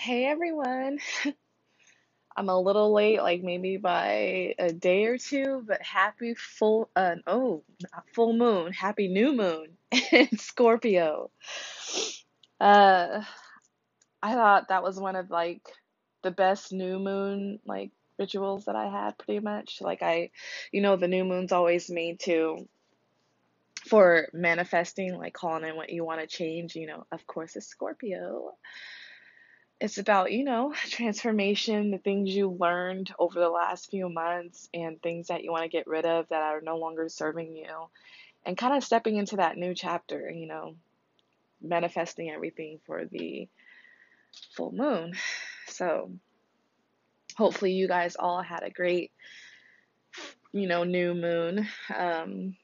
[0.00, 0.98] Hey everyone.
[2.36, 7.16] I'm a little late, like maybe by a day or two, but happy full uh
[7.26, 7.64] oh,
[8.14, 9.76] full moon, happy new moon
[10.10, 11.30] in Scorpio.
[12.58, 13.24] Uh
[14.22, 15.68] I thought that was one of like
[16.22, 19.82] the best new moon like rituals that I had pretty much.
[19.82, 20.30] Like I
[20.72, 22.66] you know the new moon's always made to
[23.86, 27.66] for manifesting, like calling in what you want to change, you know, of course it's
[27.66, 28.54] Scorpio
[29.80, 35.00] it's about, you know, transformation, the things you learned over the last few months, and
[35.00, 37.88] things that you want to get rid of that are no longer serving you,
[38.44, 40.74] and kind of stepping into that new chapter, you know,
[41.62, 43.48] manifesting everything for the
[44.54, 45.14] full moon.
[45.66, 46.12] So,
[47.36, 49.12] hopefully, you guys all had a great,
[50.52, 51.66] you know, new moon.
[51.96, 52.56] Um,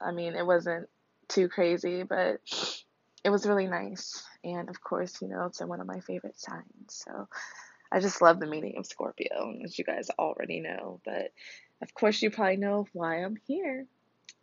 [0.00, 0.88] I mean, it wasn't
[1.28, 2.40] too crazy, but
[3.24, 4.22] it was really nice.
[4.46, 6.64] And of course, you know, it's one of my favorite signs.
[6.88, 7.28] So
[7.90, 11.00] I just love the meaning of Scorpio, as you guys already know.
[11.04, 11.32] But
[11.82, 13.86] of course, you probably know why I'm here.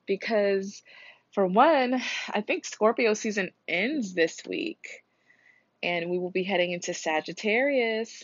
[0.05, 0.83] Because,
[1.31, 4.85] for one, I think Scorpio season ends this week.
[5.81, 8.23] And we will be heading into Sagittarius.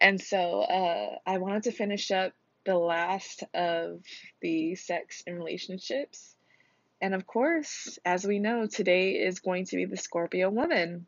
[0.00, 2.32] And so uh, I wanted to finish up
[2.64, 4.00] the last of
[4.40, 6.33] the sex and relationships
[7.00, 11.06] and of course, as we know, today is going to be the Scorpio woman.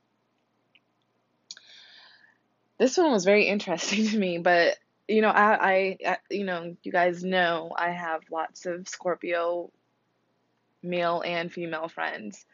[2.79, 4.77] This one was very interesting to me, but
[5.09, 9.71] you know, I, I, you know, you guys know I have lots of Scorpio
[10.83, 12.45] male and female friends.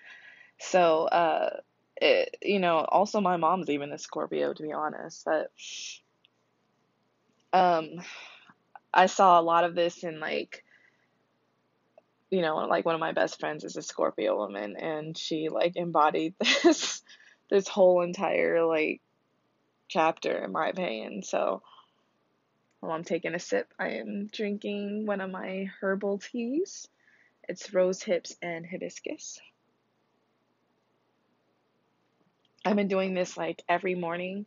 [0.58, 1.60] So, uh,
[1.96, 5.24] it, you know, also my mom's even a Scorpio, to be honest.
[5.24, 5.50] But,
[7.52, 8.02] um,
[8.92, 10.64] I saw a lot of this in like
[12.32, 15.76] you know, like one of my best friends is a Scorpio woman and she like
[15.76, 17.02] embodied this
[17.50, 19.02] this whole entire like
[19.86, 21.22] chapter in my opinion.
[21.22, 21.62] So
[22.80, 26.88] while I'm taking a sip, I am drinking one of my herbal teas.
[27.50, 29.38] It's rose hips and hibiscus.
[32.64, 34.46] I've been doing this like every morning.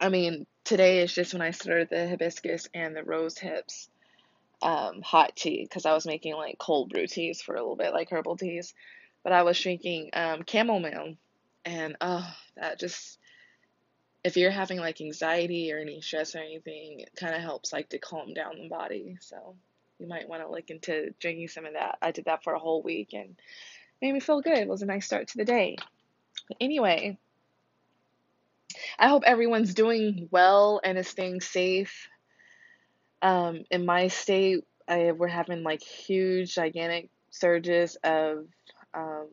[0.00, 3.88] I mean, today is just when I started the hibiscus and the rose hips
[4.62, 7.92] um, hot tea because I was making like cold brew teas for a little bit,
[7.92, 8.74] like herbal teas.
[9.24, 11.16] But I was drinking um, chamomile,
[11.64, 13.18] and oh, that just
[14.24, 17.88] if you're having like anxiety or any stress or anything, it kind of helps like
[17.90, 19.16] to calm down the body.
[19.20, 19.56] So
[19.98, 21.98] you might want to look into drinking some of that.
[22.00, 23.36] I did that for a whole week and
[24.00, 24.58] made me feel good.
[24.58, 25.76] It was a nice start to the day.
[26.48, 27.18] But anyway,
[28.98, 32.08] I hope everyone's doing well and is staying safe.
[33.22, 38.46] Um, in my state, I, we're having like huge, gigantic surges of,
[38.92, 39.28] um,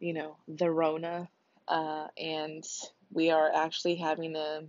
[0.00, 1.28] you know, the Rona,
[1.66, 2.64] uh, and
[3.12, 4.64] we are actually having to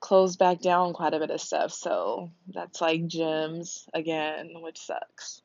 [0.00, 1.72] close back down quite a bit of stuff.
[1.72, 5.42] So that's like gyms again, which sucks.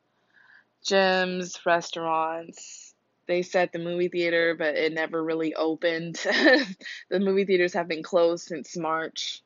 [0.84, 2.94] Gyms, restaurants.
[3.26, 6.16] They said the movie theater, but it never really opened.
[6.16, 9.42] the movie theaters have been closed since March.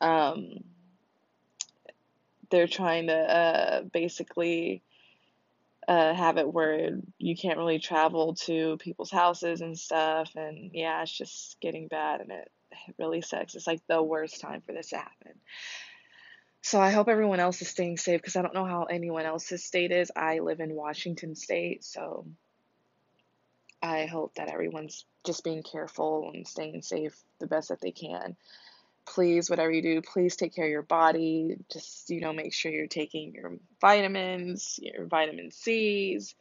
[0.00, 0.64] Um,
[2.50, 4.82] they're trying to uh, basically
[5.88, 10.30] uh, have it where you can't really travel to people's houses and stuff.
[10.36, 12.50] And yeah, it's just getting bad and it,
[12.88, 13.54] it really sucks.
[13.54, 15.32] It's like the worst time for this to happen.
[16.62, 19.64] So I hope everyone else is staying safe because I don't know how anyone else's
[19.64, 20.10] state is.
[20.16, 22.26] I live in Washington State, so
[23.80, 28.36] I hope that everyone's just being careful and staying safe the best that they can
[29.06, 31.56] please, whatever you do, please take care of your body.
[31.72, 36.34] Just, you know, make sure you're taking your vitamins, your vitamin C's.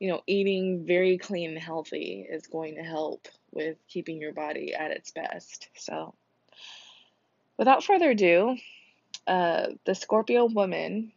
[0.00, 4.72] You know, eating very clean and healthy is going to help with keeping your body
[4.72, 5.68] at its best.
[5.76, 6.14] So,
[7.56, 8.56] without further ado,
[9.26, 11.12] uh, the Scorpio woman,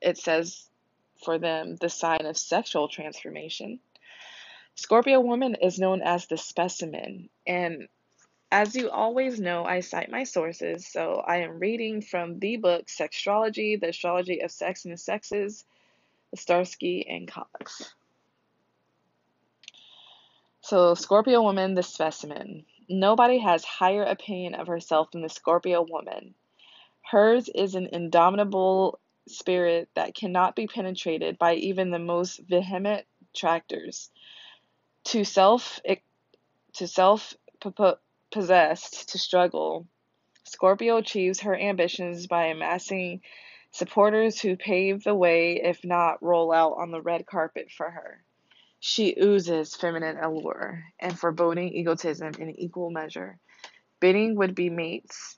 [0.00, 0.68] it says
[1.24, 3.78] for them the sign of sexual transformation.
[4.74, 7.88] Scorpio woman is known as the specimen, and
[8.52, 12.86] as you always know, I cite my sources, so I am reading from the book
[12.86, 15.64] Sextrology, The Astrology of Sex and the Sexes,
[16.36, 17.94] Starsky and Cox.
[20.60, 22.66] So, Scorpio woman, the specimen.
[22.90, 26.34] Nobody has higher opinion of herself than the Scorpio woman.
[27.10, 34.10] Hers is an indomitable spirit that cannot be penetrated by even the most vehement tractors.
[35.04, 35.80] To self
[36.74, 37.34] to self
[38.32, 39.86] possessed to struggle,
[40.44, 43.20] Scorpio achieves her ambitions by amassing
[43.70, 48.24] supporters who pave the way, if not roll out on the red carpet for her.
[48.80, 53.38] She oozes feminine allure and foreboding egotism in equal measure.
[54.00, 55.36] Bidding would be mates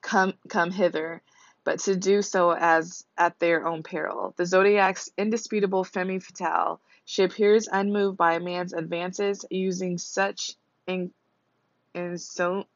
[0.00, 1.22] come come hither,
[1.64, 4.34] but to do so as at their own peril.
[4.36, 10.52] The zodiac's indisputable femme fatale, she appears unmoved by a man's advances, using such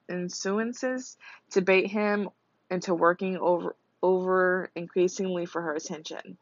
[0.09, 1.17] insuances
[1.51, 2.29] to bait him
[2.71, 6.39] into working over over increasingly for her attention.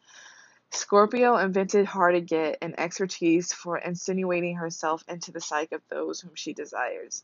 [0.71, 6.21] Scorpio invented hard to get an expertise for insinuating herself into the psyche of those
[6.21, 7.23] whom she desires,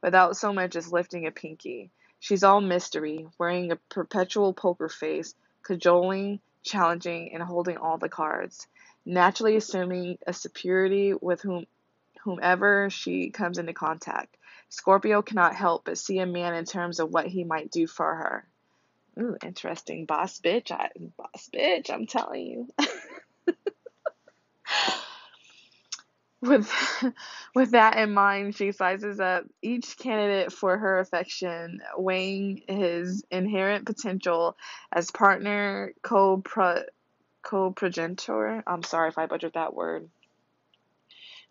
[0.00, 1.90] without so much as lifting a pinky.
[2.20, 5.34] She's all mystery, wearing a perpetual poker face,
[5.64, 8.68] cajoling, challenging, and holding all the cards,
[9.04, 11.66] naturally assuming a superiority with whom
[12.24, 14.36] whomever she comes into contact.
[14.68, 18.14] Scorpio cannot help but see a man in terms of what he might do for
[18.14, 18.46] her.
[19.20, 20.06] Ooh, interesting.
[20.06, 20.70] Boss bitch.
[20.70, 22.68] I, boss bitch, I'm telling you.
[26.42, 26.72] with
[27.54, 33.86] with that in mind, she sizes up each candidate for her affection, weighing his inherent
[33.86, 34.56] potential
[34.92, 36.42] as partner, co
[37.42, 38.62] co-progenitor.
[38.66, 40.08] I'm sorry if I butchered that word.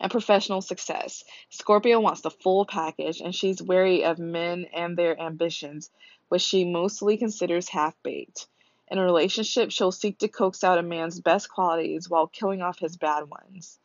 [0.01, 1.23] And professional success.
[1.51, 5.91] Scorpio wants the full package, and she's wary of men and their ambitions,
[6.27, 8.47] which she mostly considers half baked.
[8.89, 12.79] In a relationship, she'll seek to coax out a man's best qualities while killing off
[12.79, 13.77] his bad ones.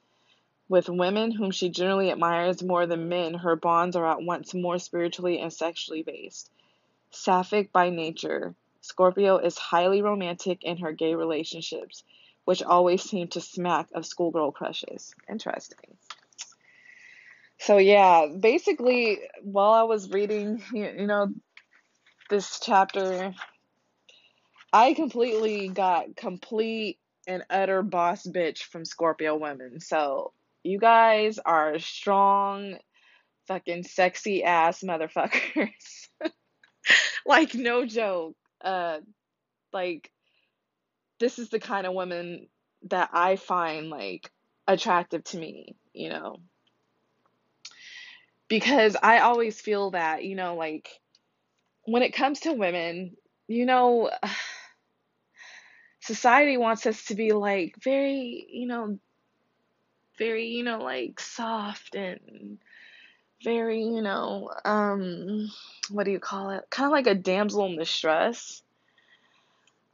[0.71, 4.79] With women whom she generally admires more than men, her bonds are at once more
[4.79, 6.51] spiritually and sexually based.
[7.11, 12.03] Sapphic by nature, Scorpio is highly romantic in her gay relationships,
[12.45, 15.15] which always seem to smack of schoolgirl crushes.
[15.29, 15.97] Interesting.
[17.67, 21.27] So yeah, basically, while I was reading, you know,
[22.31, 23.35] this chapter,
[24.73, 29.81] I completely got complete and utter boss bitch from Scorpio women.
[29.81, 30.33] So
[30.63, 32.77] you guys are strong,
[33.49, 36.09] fucking sexy ass motherfuckers.
[37.27, 38.37] like no joke.
[38.61, 38.99] Uh,
[39.73, 40.13] like
[41.19, 42.47] this is the kind of woman
[42.91, 44.31] that I find like
[44.69, 45.75] attractive to me.
[45.93, 46.37] You know.
[48.49, 50.89] Because I always feel that, you know, like
[51.85, 53.17] when it comes to women,
[53.49, 54.11] you know,
[56.01, 58.99] society wants us to be like very, you know,
[60.19, 62.59] very, you know, like soft and
[63.43, 65.51] very, you know, um,
[65.91, 66.65] what do you call it?
[66.71, 68.63] Kind of like a damsel in distress.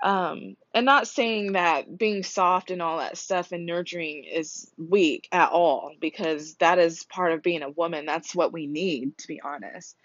[0.02, 5.28] Um, and not saying that being soft and all that stuff and nurturing is weak
[5.30, 8.04] at all, because that is part of being a woman.
[8.04, 9.96] That's what we need, to be honest.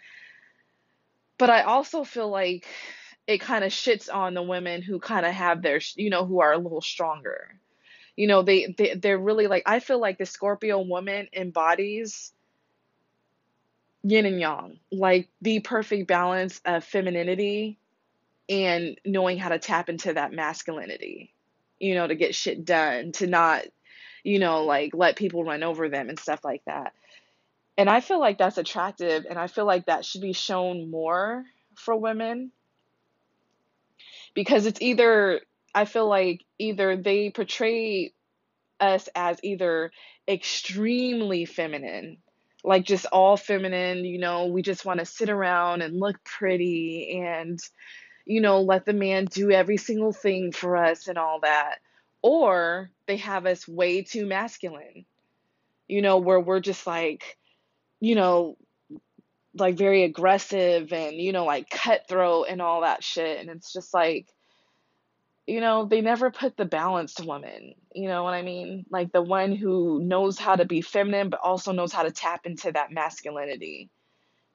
[1.39, 2.67] But I also feel like
[3.25, 6.41] it kind of shits on the women who kind of have their, you know, who
[6.41, 7.59] are a little stronger.
[8.15, 12.33] You know, they, they they're really like I feel like the Scorpio woman embodies
[14.03, 17.77] yin and yang, like the perfect balance of femininity
[18.49, 21.33] and knowing how to tap into that masculinity.
[21.79, 23.63] You know, to get shit done, to not,
[24.23, 26.94] you know, like let people run over them and stuff like that.
[27.77, 31.45] And I feel like that's attractive and I feel like that should be shown more
[31.75, 32.51] for women
[34.33, 35.41] because it's either
[35.75, 38.13] I feel like either they portray
[38.79, 39.91] us as either
[40.27, 42.17] extremely feminine,
[42.63, 47.21] like just all feminine, you know, we just want to sit around and look pretty
[47.23, 47.59] and
[48.28, 51.80] you know, let the man do every single thing for us and all that.
[52.22, 55.06] Or they have us way too masculine,
[55.88, 57.38] you know, where we're just like,
[58.02, 58.57] you know,
[59.56, 63.40] like very aggressive and you know like cutthroat and all that shit.
[63.40, 64.28] And it's just like
[65.48, 68.86] you know they never put the balanced woman you know what i mean?
[68.92, 72.46] Like the one who knows how to be feminine but also knows how to tap
[72.46, 73.90] into that masculinity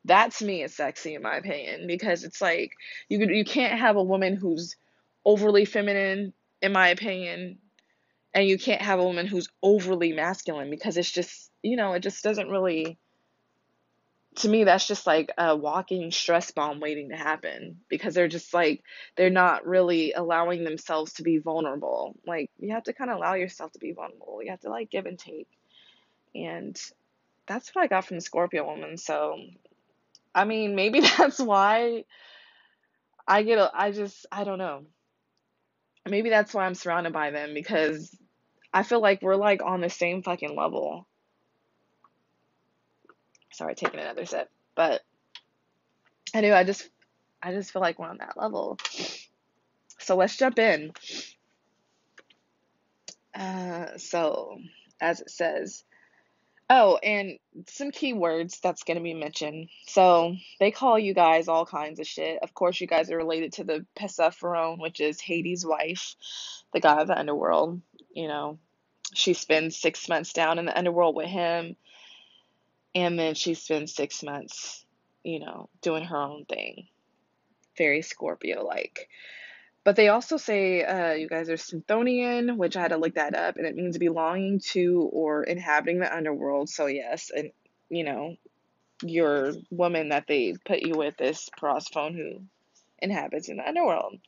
[0.04, 2.72] that to me is sexy in my opinion because it's like
[3.08, 4.76] you you can't have a woman who's
[5.24, 7.58] overly feminine in my opinion
[8.34, 12.00] and you can't have a woman who's overly masculine because it's just you know it
[12.00, 12.98] just doesn't really
[14.34, 18.54] to me that's just like a walking stress bomb waiting to happen because they're just
[18.54, 18.82] like
[19.16, 22.16] they're not really allowing themselves to be vulnerable.
[22.26, 24.40] Like you have to kind of allow yourself to be vulnerable.
[24.42, 25.48] You have to like give and take.
[26.34, 26.80] And
[27.46, 29.36] that's what i got from the scorpio woman so
[30.34, 32.04] i mean maybe that's why
[33.26, 34.84] i get a, i just i don't know
[36.08, 38.16] maybe that's why i'm surrounded by them because
[38.72, 41.06] i feel like we're like on the same fucking level
[43.52, 44.50] Sorry, taking another sip.
[44.74, 45.02] But
[46.34, 46.88] anyway, I just
[47.42, 48.78] I just feel like we're on that level.
[49.98, 50.92] So let's jump in.
[53.34, 54.58] Uh, so,
[55.00, 55.84] as it says,
[56.72, 57.38] oh, and
[57.68, 59.68] some keywords that's going to be mentioned.
[59.86, 62.38] So, they call you guys all kinds of shit.
[62.42, 66.16] Of course, you guys are related to the Persephone, which is Hades' wife,
[66.72, 67.82] the god of the underworld.
[68.14, 68.58] You know,
[69.12, 71.76] she spends six months down in the underworld with him,
[72.94, 74.84] and then she spends six months,
[75.22, 76.86] you know, doing her own thing.
[77.76, 79.10] Very Scorpio like.
[79.84, 83.34] But they also say uh, you guys are Synthonian, which I had to look that
[83.34, 86.68] up, and it means belonging to or inhabiting the underworld.
[86.68, 87.50] So, yes, and
[87.90, 88.36] you know,
[89.02, 92.42] your woman that they put you with is Persephone, who
[93.00, 94.18] inhabits in the underworld.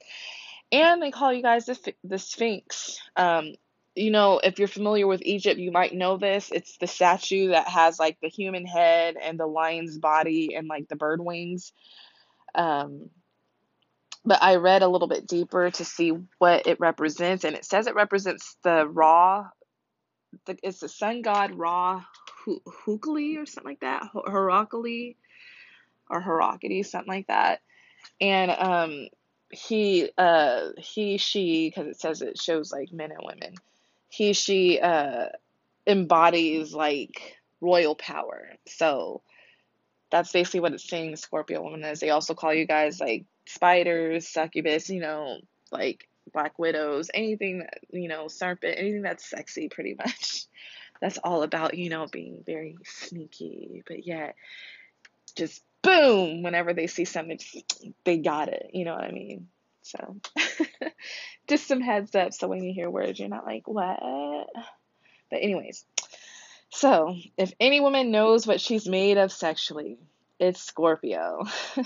[0.73, 2.99] And they call you guys the, the Sphinx.
[3.17, 3.55] Um,
[3.95, 6.51] you know, if you're familiar with Egypt, you might know this.
[6.51, 10.89] It's the statue that has like the human head and the lion's body and like
[10.89, 11.73] the bird wings.
[12.57, 13.11] Um,
[14.25, 17.87] but I read a little bit deeper to see what it represents, and it says
[17.87, 19.49] it represents the Ra.
[20.47, 22.05] The, it's the sun god Ra
[22.47, 25.15] Hukali or something like that, Heracles
[26.11, 27.61] or Heracles, something like that.
[28.21, 29.09] And um,
[29.51, 33.55] he, uh, he, she, because it says it shows like men and women.
[34.09, 35.27] He, she, uh,
[35.87, 38.49] embodies like royal power.
[38.67, 39.23] So
[40.15, 41.17] that's basically what it's saying.
[41.17, 41.99] Scorpio woman is.
[41.99, 45.41] They also call you guys like spiders, succubus, you know,
[45.73, 50.45] like black widows, anything that, you know, serpent, anything that's sexy pretty much.
[51.01, 54.37] That's all about, you know, being very sneaky, but yet
[55.37, 57.41] just boom, whenever they see something,
[58.05, 58.71] they got it.
[58.73, 59.49] You know what I mean?
[59.83, 60.17] So,
[61.49, 63.99] just some heads up so when you hear words, you're not like, what?
[65.31, 65.85] But, anyways,
[66.75, 69.99] so if any woman knows what she's made of sexually,
[70.39, 71.45] it's Scorpio.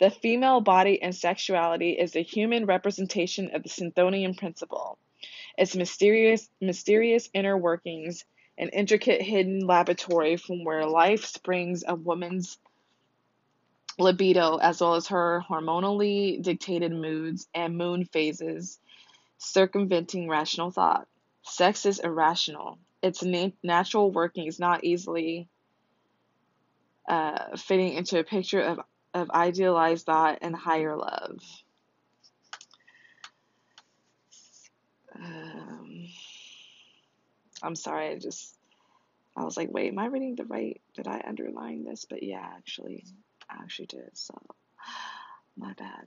[0.00, 4.96] The female body and sexuality is the human representation of the Synthonian principle.
[5.58, 8.24] Its mysterious, mysterious inner workings,
[8.56, 12.56] an intricate hidden laboratory from where life springs a woman's
[13.98, 18.78] libido, as well as her hormonally dictated moods and moon phases,
[19.36, 21.06] circumventing rational thought.
[21.42, 22.78] Sex is irrational.
[23.02, 25.48] Its na- natural working is not easily
[27.08, 28.80] uh, fitting into a picture of
[29.12, 31.40] of idealized thought and higher love.
[35.16, 36.06] Um,
[37.62, 38.54] I'm sorry, I just,
[39.36, 40.80] I was like, wait, am I reading the right?
[40.94, 42.06] Did I underline this?
[42.08, 43.04] But yeah, actually,
[43.50, 44.10] I actually did.
[44.16, 44.34] So,
[45.56, 46.06] my bad.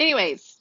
[0.00, 0.56] Anyways,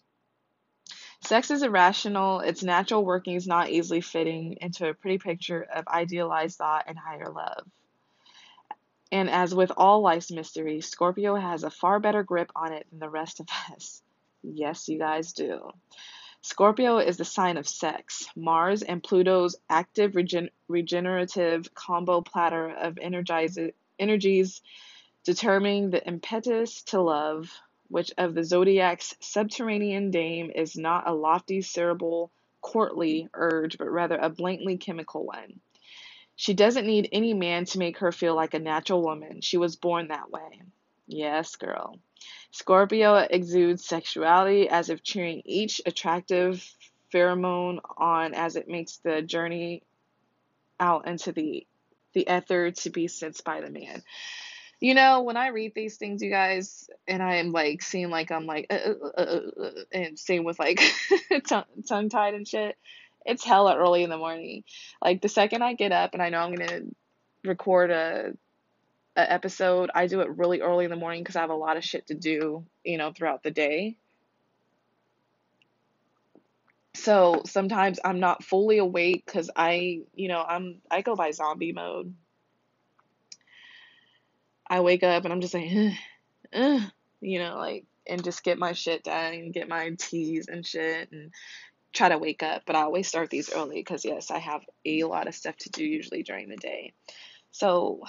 [1.21, 2.39] sex is irrational.
[2.39, 6.97] Its natural working is not easily fitting into a pretty picture of idealized thought and
[6.97, 7.65] higher love.
[9.11, 12.99] And as with all life's mysteries, Scorpio has a far better grip on it than
[12.99, 14.01] the rest of us.
[14.43, 15.71] Yes, you guys do.
[16.41, 18.27] Scorpio is the sign of sex.
[18.35, 24.61] Mars and Pluto's active regen- regenerative combo platter of energies
[25.23, 27.51] determining the impetus to love,
[27.89, 34.17] which of the zodiac's subterranean dame is not a lofty cerebral courtly urge, but rather
[34.17, 35.59] a blatantly chemical one.
[36.35, 39.41] She doesn't need any man to make her feel like a natural woman.
[39.41, 40.61] She was born that way.
[41.07, 41.99] Yes, girl.
[42.51, 46.63] Scorpio exudes sexuality as if cheering each attractive
[47.13, 49.83] pheromone on as it makes the journey
[50.79, 51.65] out into the
[52.13, 54.01] the ether to be sensed by the man.
[54.79, 58.31] You know, when I read these things, you guys, and I am like seeing like
[58.31, 60.81] I'm like, uh, uh, uh, uh, uh and same with like
[61.87, 62.77] tongue tied and shit
[63.27, 64.63] it's hella early in the morning.
[65.03, 66.81] Like the second I get up and I know I'm gonna
[67.43, 68.31] record a,
[69.15, 71.77] a episode, I do it really early in the morning because I have a lot
[71.77, 73.97] of shit to do, you know, throughout the day.
[76.95, 81.73] So sometimes I'm not fully awake because I, you know, I'm I go by zombie
[81.73, 82.15] mode.
[84.69, 85.71] I wake up and I'm just like,
[86.53, 86.79] uh,
[87.21, 91.11] you know, like, and just get my shit done and get my teas and shit
[91.11, 91.31] and
[91.93, 95.03] try to wake up, but I always start these early because, yes, I have a
[95.03, 96.93] lot of stuff to do usually during the day.
[97.51, 98.01] So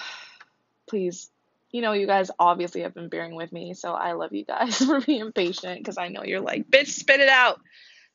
[0.87, 1.29] please,
[1.71, 3.73] you know, you guys obviously have been bearing with me.
[3.73, 7.19] So I love you guys for being patient because I know you're like, bitch, spit
[7.19, 7.59] it out.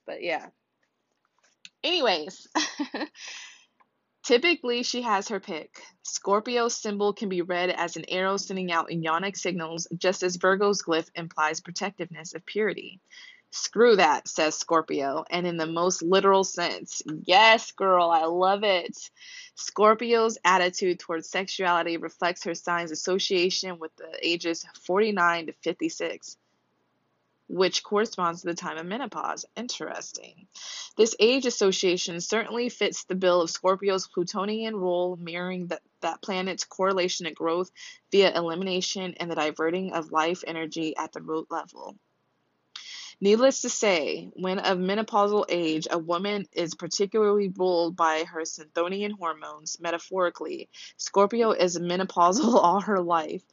[0.07, 0.47] But yeah.
[1.83, 2.47] Anyways,
[4.25, 5.83] typically she has her pick.
[6.03, 10.83] Scorpio's symbol can be read as an arrow sending out ionic signals, just as Virgo's
[10.83, 13.01] glyph implies protectiveness of purity.
[13.57, 17.03] Screw that, says Scorpio, and in the most literal sense.
[17.23, 18.99] Yes, girl, I love it.
[19.55, 26.37] Scorpio's attitude towards sexuality reflects her sign's association with the ages 49 to 56.
[27.55, 29.45] Which corresponds to the time of menopause.
[29.57, 30.49] Interesting.
[30.97, 36.65] This age association certainly fits the bill of Scorpio's Plutonian rule, mirroring that, that planet's
[36.65, 37.71] correlation to growth
[38.11, 41.97] via elimination and the diverting of life energy at the root level.
[43.21, 49.13] Needless to say, when of menopausal age, a woman is particularly ruled by her synthonian
[49.13, 50.69] hormones, metaphorically.
[50.97, 53.45] Scorpio is menopausal all her life,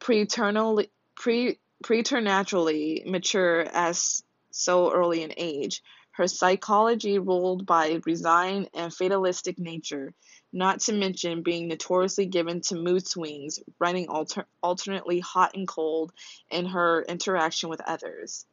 [0.00, 5.82] preternally, pre, preternaturally mature as so early in age.
[6.12, 10.12] Her psychology ruled by resigned and fatalistic nature,
[10.52, 16.12] not to mention being notoriously given to mood swings, running alter- alternately hot and cold
[16.50, 18.44] in her interaction with others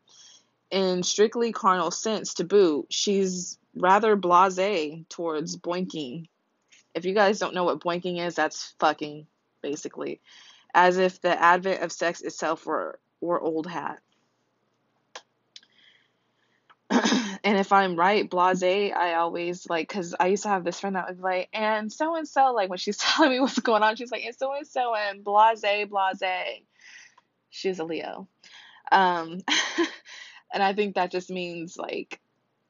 [0.71, 6.27] in strictly carnal sense to boot, she's rather blase towards boinking.
[6.93, 9.27] If you guys don't know what boinking is, that's fucking,
[9.61, 10.21] basically.
[10.73, 13.99] As if the advent of sex itself were, were old hat.
[16.89, 20.95] and if I'm right, blase, I always like, because I used to have this friend
[20.95, 23.95] that was like, and so and so, like when she's telling me what's going on,
[23.95, 26.61] she's like, and so and so, and blase, blase.
[27.51, 28.27] She's a Leo.
[28.91, 29.39] Um,
[30.53, 32.19] and I think that just means like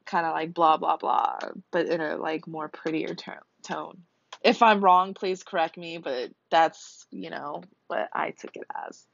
[0.04, 1.38] kind of like blah blah blah,
[1.70, 4.02] but in a like more prettier ter- tone.
[4.42, 9.06] If I'm wrong, please correct me, but that's you know what I took it as.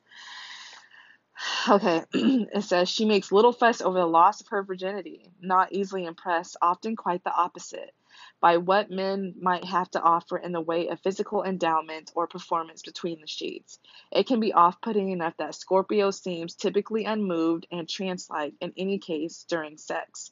[1.69, 6.05] Okay, it says she makes little fuss over the loss of her virginity, not easily
[6.05, 7.93] impressed, often quite the opposite
[8.40, 12.83] by what men might have to offer in the way of physical endowment or performance
[12.83, 13.78] between the sheets.
[14.12, 18.73] It can be off putting enough that Scorpio seems typically unmoved and trance like in
[18.76, 20.31] any case during sex.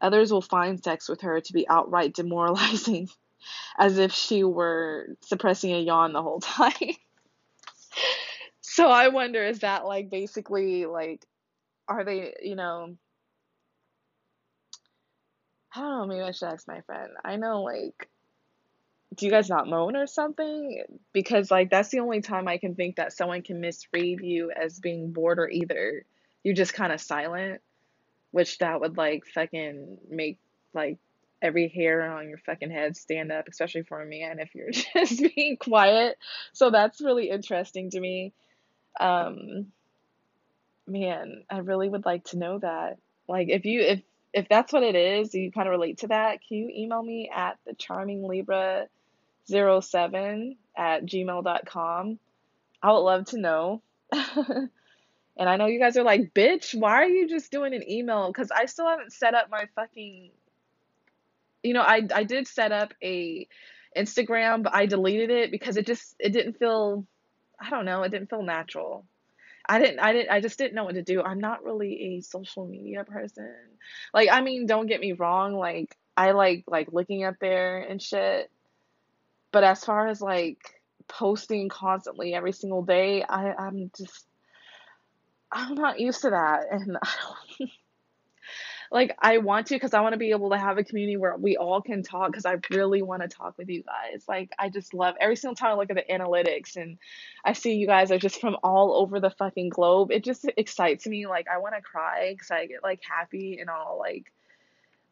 [0.00, 3.08] Others will find sex with her to be outright demoralizing,
[3.78, 6.72] as if she were suppressing a yawn the whole time.
[8.78, 11.26] So I wonder is that like basically like
[11.88, 12.96] are they, you know,
[15.74, 17.10] I don't know, maybe I should ask my friend.
[17.24, 18.08] I know, like,
[19.16, 20.82] do you guys not moan or something?
[21.12, 24.78] Because, like, that's the only time I can think that someone can misread you as
[24.78, 26.04] being bored or either
[26.44, 27.60] you're just kind of silent,
[28.30, 30.38] which that would, like, fucking make,
[30.74, 30.98] like,
[31.40, 35.22] every hair on your fucking head stand up, especially for a man if you're just
[35.34, 36.18] being quiet.
[36.52, 38.34] So that's really interesting to me.
[38.98, 39.66] Um,
[40.86, 42.98] man, I really would like to know that.
[43.28, 44.00] Like, if you, if,
[44.32, 47.30] if that's what it is, you kind of relate to that, can you email me
[47.34, 48.86] at the charming libra
[49.46, 52.18] 07 at gmail.com?
[52.82, 53.82] I would love to know.
[54.12, 58.28] and I know you guys are like, bitch, why are you just doing an email?
[58.28, 60.30] Because I still haven't set up my fucking.
[61.62, 63.46] You know, I I did set up a
[63.96, 67.04] Instagram, but I deleted it because it just it didn't feel.
[67.60, 68.02] I don't know.
[68.02, 69.04] It didn't feel natural.
[69.68, 71.22] I didn't I didn't I just didn't know what to do.
[71.22, 73.54] I'm not really a social media person.
[74.14, 78.00] Like I mean, don't get me wrong, like I like like looking up there and
[78.00, 78.50] shit.
[79.52, 80.58] But as far as like
[81.06, 84.26] posting constantly every single day, I I'm just
[85.52, 87.08] I'm not used to that and I
[87.58, 87.70] don't
[88.90, 91.36] like I want to because I want to be able to have a community where
[91.36, 94.24] we all can talk because I really want to talk with you guys.
[94.26, 96.98] Like I just love every single time I look at the analytics and
[97.44, 100.10] I see you guys are just from all over the fucking globe.
[100.10, 101.26] It just excites me.
[101.26, 104.32] Like I want to cry because I get like happy and all like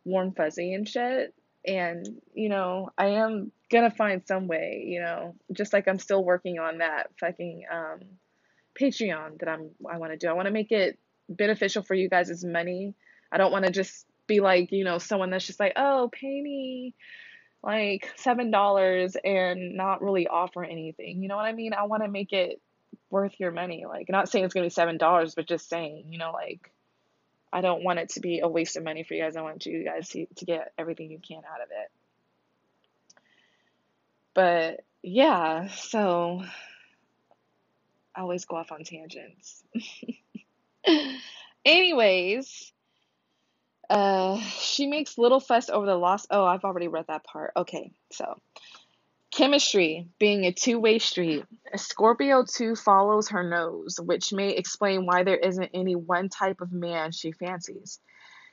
[0.04, 1.34] warm fuzzy and shit.
[1.66, 4.84] And you know I am gonna find some way.
[4.86, 8.00] You know just like I'm still working on that fucking um,
[8.80, 10.28] Patreon that I'm I want to do.
[10.28, 12.94] I want to make it beneficial for you guys as money
[13.30, 16.40] I don't want to just be like, you know, someone that's just like, oh, pay
[16.40, 16.94] me
[17.62, 21.22] like seven dollars and not really offer anything.
[21.22, 21.72] You know what I mean?
[21.74, 22.60] I want to make it
[23.10, 23.84] worth your money.
[23.86, 26.70] Like, not saying it's gonna be seven dollars, but just saying, you know, like
[27.52, 29.36] I don't want it to be a waste of money for you guys.
[29.36, 31.90] I want you guys to, to get everything you can out of it.
[34.34, 36.42] But yeah, so
[38.14, 39.64] I always go off on tangents.
[41.64, 42.72] Anyways,
[43.90, 46.26] uh, she makes little fuss over the loss.
[46.30, 47.52] Oh, I've already read that part.
[47.56, 48.40] Okay, so
[49.30, 51.44] chemistry being a two way street.
[51.74, 56.72] Scorpio 2 follows her nose, which may explain why there isn't any one type of
[56.72, 58.00] man she fancies.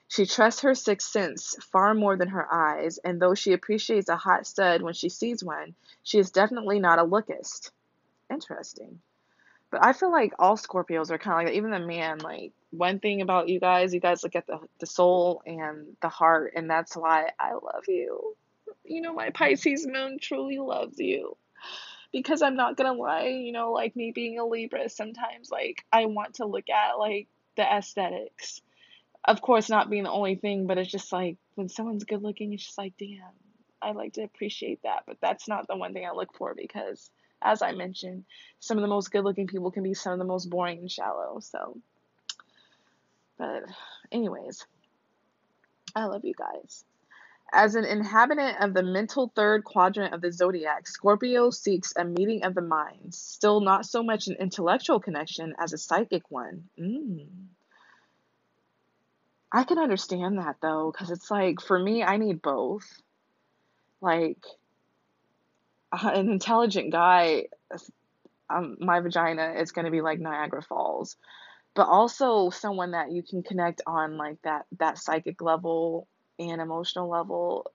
[0.10, 4.18] She trusts her sixth sense far more than her eyes, and though she appreciates a
[4.18, 7.72] hot stud when she sees one, she is definitely not a lookist.
[8.30, 9.00] Interesting.
[9.74, 11.58] But I feel like all Scorpios are kind of like that.
[11.58, 14.86] Even the man, like one thing about you guys, you guys look at the the
[14.86, 18.36] soul and the heart, and that's why I love you.
[18.86, 21.38] You know, my Pisces moon truly loves you.
[22.12, 26.06] Because I'm not gonna lie, you know, like me being a Libra, sometimes like I
[26.06, 28.62] want to look at like the aesthetics.
[29.26, 32.54] Of course, not being the only thing, but it's just like when someone's good looking,
[32.54, 33.18] it's just like, damn,
[33.82, 35.06] I like to appreciate that.
[35.08, 37.10] But that's not the one thing I look for because,
[37.44, 38.26] as I mentioned,
[38.60, 40.92] some of the most good looking people can be some of the most boring and
[40.92, 41.40] shallow.
[41.42, 41.78] So,
[43.38, 43.64] but,
[44.12, 44.66] anyways,
[45.96, 46.86] I love you guys.
[47.52, 52.44] As an inhabitant of the mental third quadrant of the zodiac, Scorpio seeks a meeting
[52.44, 56.64] of the minds, still not so much an intellectual connection as a psychic one.
[56.80, 57.28] Mm.
[59.52, 63.02] I can understand that though, because it's like for me, I need both.
[64.02, 64.44] Like,
[66.02, 67.46] an intelligent guy,
[68.50, 71.16] um, my vagina is going to be like Niagara Falls,
[71.76, 76.08] but also someone that you can connect on like that that psychic level
[76.40, 77.72] and emotional level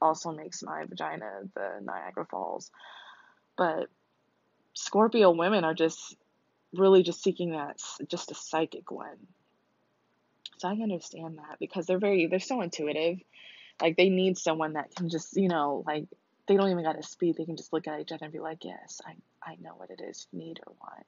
[0.00, 2.70] also makes my vagina the Niagara Falls.
[3.56, 3.88] But
[4.74, 6.16] Scorpio women are just
[6.74, 9.16] really just seeking that just a psychic one.
[10.58, 13.18] So I understand that because they're very they're so intuitive.
[13.80, 16.06] Like they need someone that can just, you know, like
[16.46, 17.36] they don't even gotta speak.
[17.36, 19.90] They can just look at each other and be like, Yes, I I know what
[19.90, 21.06] it is you need or want.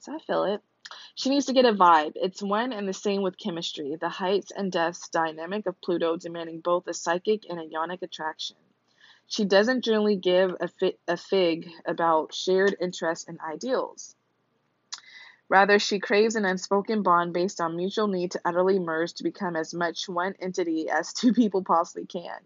[0.00, 0.62] So I feel it.
[1.14, 2.12] She needs to get a vibe.
[2.16, 6.60] It's one and the same with chemistry, the heights and depths dynamic of Pluto demanding
[6.60, 8.56] both a psychic and a yonic attraction.
[9.26, 14.14] She doesn't generally give a, fi- a fig about shared interests and ideals.
[15.48, 19.56] Rather, she craves an unspoken bond based on mutual need to utterly merge to become
[19.56, 22.40] as much one entity as two people possibly can.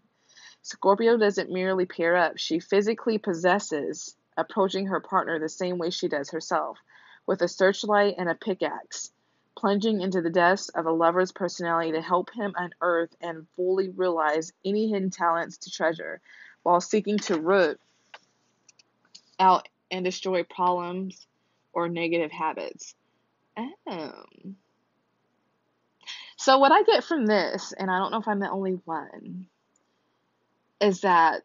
[0.61, 6.07] Scorpio doesn't merely pair up, she physically possesses, approaching her partner the same way she
[6.07, 6.77] does herself
[7.25, 9.11] with a searchlight and a pickaxe,
[9.55, 14.51] plunging into the depths of a lover's personality to help him unearth and fully realize
[14.65, 16.21] any hidden talents to treasure,
[16.63, 17.79] while seeking to root
[19.39, 21.27] out and destroy problems
[21.71, 22.95] or negative habits.
[23.87, 24.55] Um,
[26.35, 29.45] so, what I get from this, and I don't know if I'm the only one,
[30.81, 31.43] is that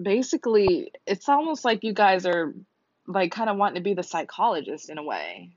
[0.00, 2.54] basically it's almost like you guys are
[3.06, 5.50] like kind of wanting to be the psychologist in a way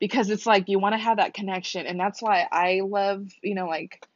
[0.00, 3.54] because it's like you want to have that connection and that's why I love, you
[3.54, 4.06] know, like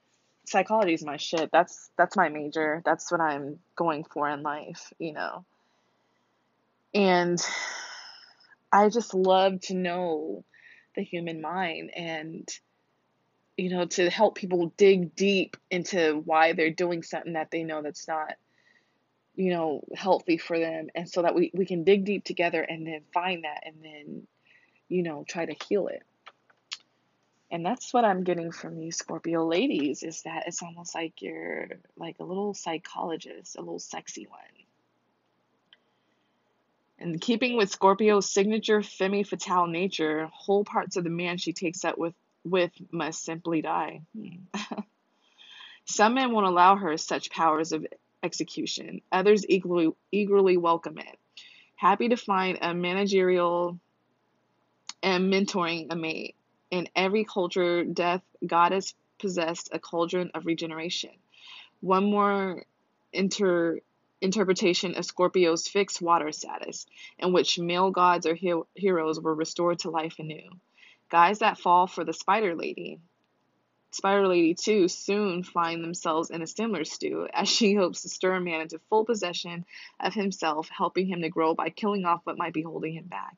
[0.46, 1.50] psychology is my shit.
[1.52, 2.82] That's that's my major.
[2.84, 5.44] That's what I'm going for in life, you know.
[6.94, 7.40] And
[8.72, 10.44] I just love to know
[10.96, 12.48] the human mind and
[13.58, 17.82] you know to help people dig deep into why they're doing something that they know
[17.82, 18.34] that's not
[19.38, 20.88] you know, healthy for them.
[20.96, 24.26] And so that we, we can dig deep together and then find that and then,
[24.88, 26.02] you know, try to heal it.
[27.48, 31.68] And that's what I'm getting from you, Scorpio ladies, is that it's almost like you're
[31.96, 34.40] like a little psychologist, a little sexy one.
[36.98, 41.84] And keeping with Scorpio's signature femme fatale nature, whole parts of the man she takes
[41.84, 42.12] up with
[42.44, 44.02] with must simply die.
[44.16, 44.80] Hmm.
[45.84, 47.86] Some men won't allow her such powers of
[48.22, 49.00] execution.
[49.10, 51.18] Others eagerly, eagerly welcome it.
[51.76, 53.78] Happy to find a managerial
[55.02, 56.34] and mentoring a mate.
[56.70, 61.10] In every culture, death goddess possessed a cauldron of regeneration.
[61.80, 62.64] One more
[63.12, 63.80] inter
[64.20, 66.86] interpretation of Scorpio's fixed water status,
[67.18, 70.50] in which male gods or he- heroes were restored to life anew.
[71.10, 73.00] Guys that fall for the spider lady,
[73.90, 78.34] Spider Lady, too, soon find themselves in a similar stew as she hopes to stir
[78.34, 79.64] a man into full possession
[79.98, 83.36] of himself, helping him to grow by killing off what might be holding him back.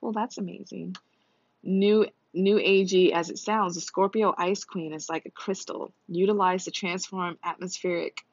[0.00, 0.96] Well, that's amazing.
[1.62, 6.64] New New agey as it sounds, the Scorpio Ice Queen is like a crystal, utilized
[6.64, 8.24] to transform atmospheric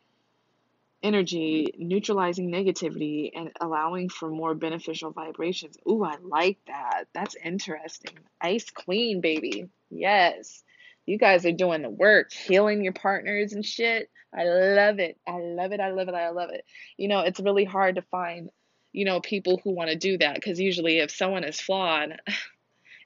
[1.01, 5.77] energy, neutralizing negativity, and allowing for more beneficial vibrations.
[5.87, 7.05] Ooh, I like that.
[7.13, 8.17] That's interesting.
[8.41, 9.69] Ice Queen, baby.
[9.89, 10.63] Yes.
[11.05, 14.09] You guys are doing the work, healing your partners and shit.
[14.37, 15.17] I love it.
[15.27, 15.79] I love it.
[15.79, 16.13] I love it.
[16.13, 16.63] I love it.
[16.97, 18.49] You know, it's really hard to find,
[18.91, 22.19] you know, people who want to do that because usually if someone is flawed,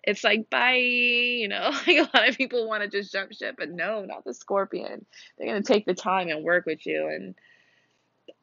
[0.03, 3.55] it's like bye you know like a lot of people want to just jump ship
[3.57, 5.05] but no not the scorpion
[5.37, 7.35] they're going to take the time and work with you and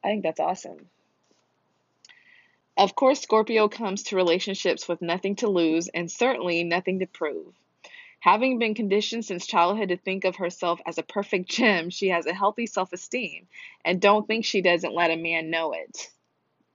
[0.05, 0.79] i think that's awesome
[2.77, 7.55] of course scorpio comes to relationships with nothing to lose and certainly nothing to prove
[8.21, 12.27] Having been conditioned since childhood to think of herself as a perfect gem, she has
[12.27, 13.49] a healthy self esteem
[13.83, 16.11] and don't think she doesn't let a man know it.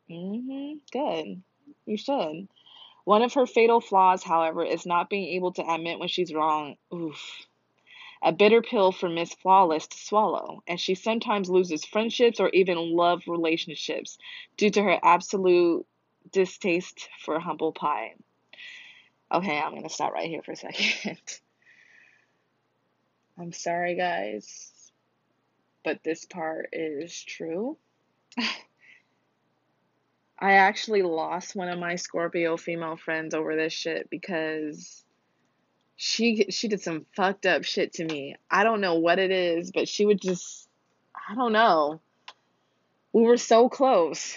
[0.09, 0.77] Mm-hmm.
[0.91, 1.41] Good.
[1.85, 2.47] You should.
[3.03, 6.77] One of her fatal flaws, however, is not being able to admit when she's wrong.
[6.91, 7.45] Oof.
[8.21, 12.95] A bitter pill for Miss Flawless to swallow, and she sometimes loses friendships or even
[12.95, 14.17] love relationships
[14.57, 15.85] due to her absolute
[16.31, 18.15] distaste for humble pie.
[19.31, 21.17] Okay, I'm gonna stop right here for a second.
[23.37, 24.71] I'm sorry, guys,
[25.83, 27.77] but this part is true.
[30.39, 35.04] I actually lost one of my Scorpio female friends over this shit because
[35.95, 38.35] she she did some fucked up shit to me.
[38.49, 40.67] I don't know what it is, but she would just
[41.29, 42.01] I don't know.
[43.13, 44.35] We were so close.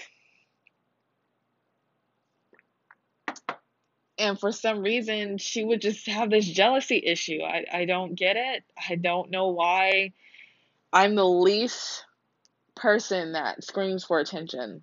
[4.18, 7.40] And for some reason, she would just have this jealousy issue.
[7.42, 8.64] I, I don't get it.
[8.88, 10.12] I don't know why
[10.92, 12.05] I'm the least
[12.75, 14.83] person that screams for attention.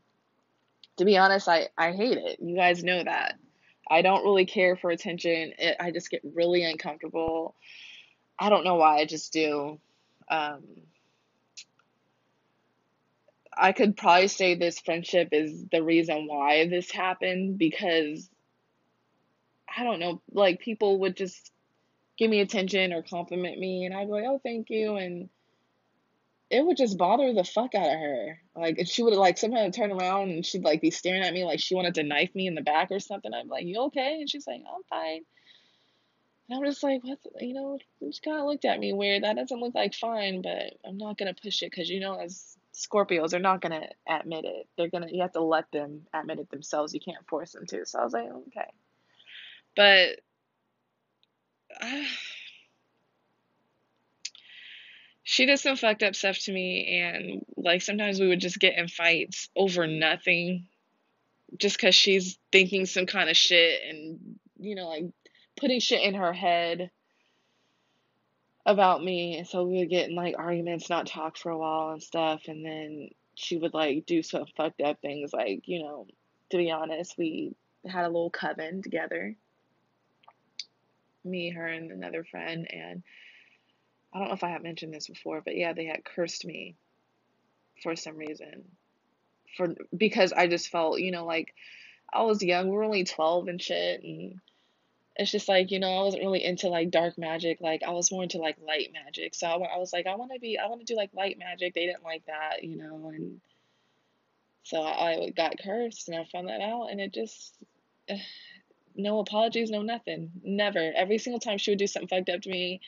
[0.98, 2.40] To be honest, I, I hate it.
[2.40, 3.36] You guys know that.
[3.90, 5.54] I don't really care for attention.
[5.58, 7.56] It, I just get really uncomfortable.
[8.38, 9.80] I don't know why, I just do.
[10.30, 10.64] Um,
[13.58, 18.30] I could probably say this friendship is the reason why this happened because
[19.78, 21.52] I don't know, like people would just
[22.18, 24.96] give me attention or compliment me, and I'd be like, oh, thank you.
[24.96, 25.30] And
[26.50, 28.40] it would just bother the fuck out of her.
[28.56, 31.44] Like, and she would like sometimes turn around and she'd like be staring at me
[31.44, 33.34] like she wanted to knife me in the back or something.
[33.34, 34.18] I'm like, you okay?
[34.20, 35.22] And she's like, I'm fine.
[36.48, 37.18] And I'm just like, what?
[37.40, 37.80] You know,
[38.12, 39.24] she kind of looked at me weird.
[39.24, 42.56] That doesn't look like fine, but I'm not gonna push it because you know, as
[42.74, 44.68] Scorpios, they're not gonna admit it.
[44.78, 46.94] They're gonna, you have to let them admit it themselves.
[46.94, 47.86] You can't force them to.
[47.86, 48.70] So I was like, okay.
[49.76, 50.20] But
[51.82, 52.04] uh,
[55.28, 58.78] she did some fucked up stuff to me, and like sometimes we would just get
[58.78, 60.68] in fights over nothing
[61.58, 65.06] just because she's thinking some kind of shit and, you know, like
[65.58, 66.92] putting shit in her head
[68.68, 69.38] about me.
[69.38, 72.44] And so we would get in like arguments, not talk for a while and stuff.
[72.48, 75.34] And then she would like do some fucked up things.
[75.34, 76.06] Like, you know,
[76.52, 77.56] to be honest, we
[77.88, 79.36] had a little coven together
[81.24, 83.02] me, her, and another friend, and
[84.16, 86.78] I don't know if I have mentioned this before, but yeah, they had cursed me
[87.84, 88.64] for some reason.
[89.58, 91.54] For because I just felt, you know, like
[92.14, 94.40] I was young, we were only 12 and shit, and
[95.18, 97.60] it's just like, you know, I wasn't really into like dark magic.
[97.60, 99.36] Like I was more into like light magic.
[99.36, 101.38] So I, I was like, I want to be, I want to do like light
[101.38, 101.74] magic.
[101.74, 103.42] They didn't like that, you know, and
[104.64, 107.54] so I got cursed and I found that out, and it just
[108.96, 110.32] no apologies, no nothing.
[110.42, 110.94] Never.
[110.96, 112.80] Every single time she would do something fucked up to me,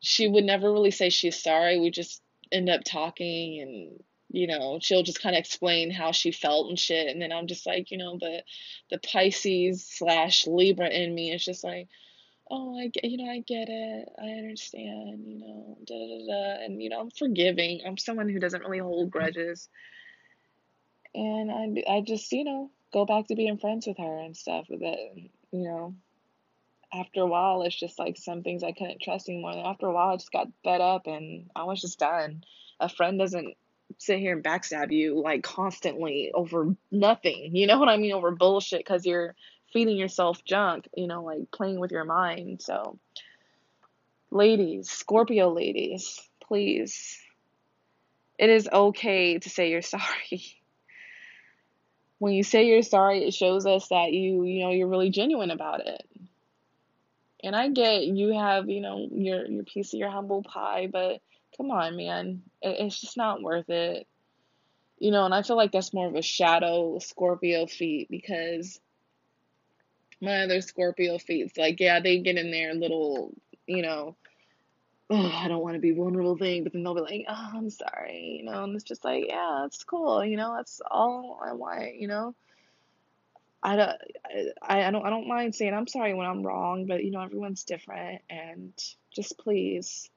[0.00, 1.78] she would never really say she's sorry.
[1.78, 6.30] We just end up talking and you know, she'll just kind of explain how she
[6.30, 7.08] felt and shit.
[7.08, 8.42] And then I'm just like, you know, the
[8.90, 11.88] the Pisces slash Libra in me is just like,
[12.48, 16.64] oh, I get, you know, I get it, I understand, you know, da da da,
[16.64, 17.80] and you know, I'm forgiving.
[17.84, 19.68] I'm someone who doesn't really hold grudges,
[21.14, 24.66] and I I just you know go back to being friends with her and stuff.
[24.68, 25.94] With it, you know,
[26.92, 29.52] after a while, it's just like some things I couldn't trust anymore.
[29.52, 32.44] And after a while, I just got fed up and I was just done.
[32.80, 33.54] A friend doesn't
[33.98, 37.54] sit here and backstab you like constantly over nothing.
[37.54, 38.12] You know what I mean?
[38.12, 39.34] Over bullshit because you're
[39.72, 42.62] feeding yourself junk, you know, like playing with your mind.
[42.62, 42.98] So,
[44.30, 47.18] ladies, Scorpio ladies, please.
[48.38, 50.60] It is okay to say you're sorry
[52.20, 55.50] when you say you're sorry, it shows us that you, you know, you're really genuine
[55.50, 56.06] about it.
[57.42, 61.20] And I get you have, you know, your your piece of your humble pie, but
[61.56, 64.06] come on, man, it, it's just not worth it.
[64.98, 68.80] You know, and I feel like that's more of a shadow Scorpio feat because
[70.20, 73.32] my other Scorpio feats, like, yeah, they get in there little,
[73.66, 74.16] you know,
[75.08, 77.70] oh, I don't want to be vulnerable thing, but then they'll be like, oh, I'm
[77.70, 81.54] sorry, you know, and it's just like, yeah, it's cool, you know, that's all I
[81.54, 82.34] want, you know.
[83.62, 83.98] I don't,
[84.62, 87.20] I, I don't, I don't mind saying I'm sorry when I'm wrong, but you know,
[87.20, 88.72] everyone's different, and
[89.14, 90.08] just please,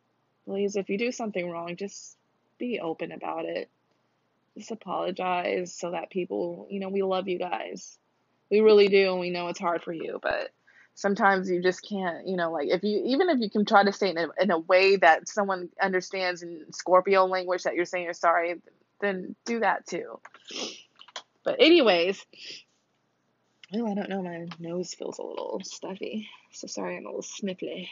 [0.45, 2.17] please, if you do something wrong, just
[2.57, 3.69] be open about it.
[4.57, 7.97] Just apologize so that people, you know, we love you guys.
[8.51, 10.51] We really do, and we know it's hard for you, but
[10.95, 13.91] sometimes you just can't, you know, like if you even if you can try to
[13.91, 17.85] say it in a, in a way that someone understands in Scorpio language that you're
[17.85, 18.61] saying you're sorry,
[19.01, 20.19] then do that too.
[21.43, 22.23] But anyways,
[23.75, 26.29] oh, I don't know, my nose feels a little stuffy.
[26.51, 27.89] So sorry, I'm a little sniffly.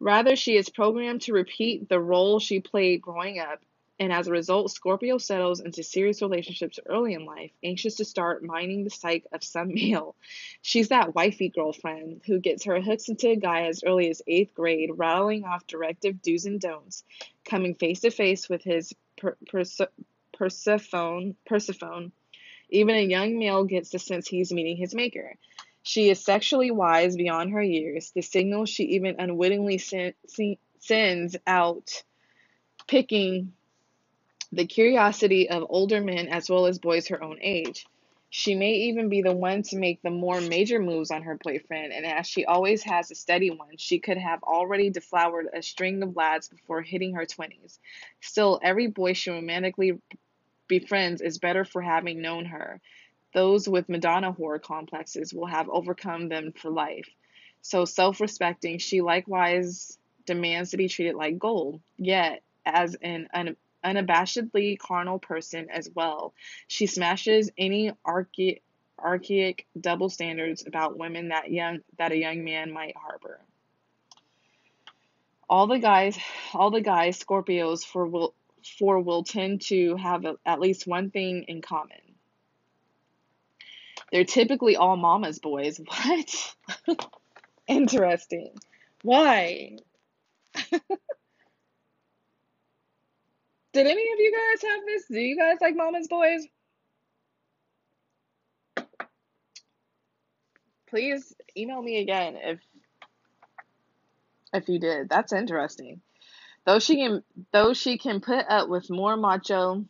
[0.00, 3.60] Rather, she is programmed to repeat the role she played growing up
[4.00, 8.42] and as a result, Scorpio settles into serious relationships early in life, anxious to start
[8.42, 10.16] mining the psyche of some male.
[10.62, 14.54] She's that wifey girlfriend who gets her hooks into a guy as early as eighth
[14.54, 17.04] grade, rattling off directive do's and don'ts,
[17.44, 19.80] coming face to face with his per- perse-
[20.32, 21.36] Persephone.
[21.46, 22.10] Persephone.
[22.70, 25.36] Even a young male gets the sense he's meeting his maker.
[25.82, 30.14] She is sexually wise beyond her years, the signal she even unwittingly sen-
[30.78, 32.02] sends out,
[32.86, 33.52] picking
[34.52, 37.86] the curiosity of older men as well as boys her own age.
[38.30, 41.92] She may even be the one to make the more major moves on her boyfriend,
[41.92, 46.02] and as she always has a steady one, she could have already deflowered a string
[46.02, 47.78] of lads before hitting her 20s.
[48.20, 50.00] Still, every boy she romantically
[50.68, 52.80] befriends is better for having known her.
[53.32, 57.08] Those with Madonna whore complexes will have overcome them for life.
[57.62, 63.56] So self respecting, she likewise demands to be treated like gold, yet as an un-
[63.84, 66.32] unabashedly carnal person as well.
[66.68, 68.62] She smashes any archaic,
[68.98, 73.40] archaic double standards about women that young that a young man might harbor.
[75.48, 76.18] All the guys,
[76.54, 78.34] all the guys, Scorpios for will
[78.78, 81.98] for will tend to have a, at least one thing in common.
[84.12, 85.80] They're typically all mama's boys.
[86.86, 86.98] What?
[87.66, 88.54] Interesting.
[89.02, 89.78] Why?
[93.72, 95.06] Did any of you guys have this?
[95.08, 96.46] Do you guys like mama's boys?
[100.88, 102.60] Please email me again if
[104.52, 105.08] if you did.
[105.08, 106.00] That's interesting.
[106.66, 107.22] Though she can
[107.52, 109.84] though she can put up with more macho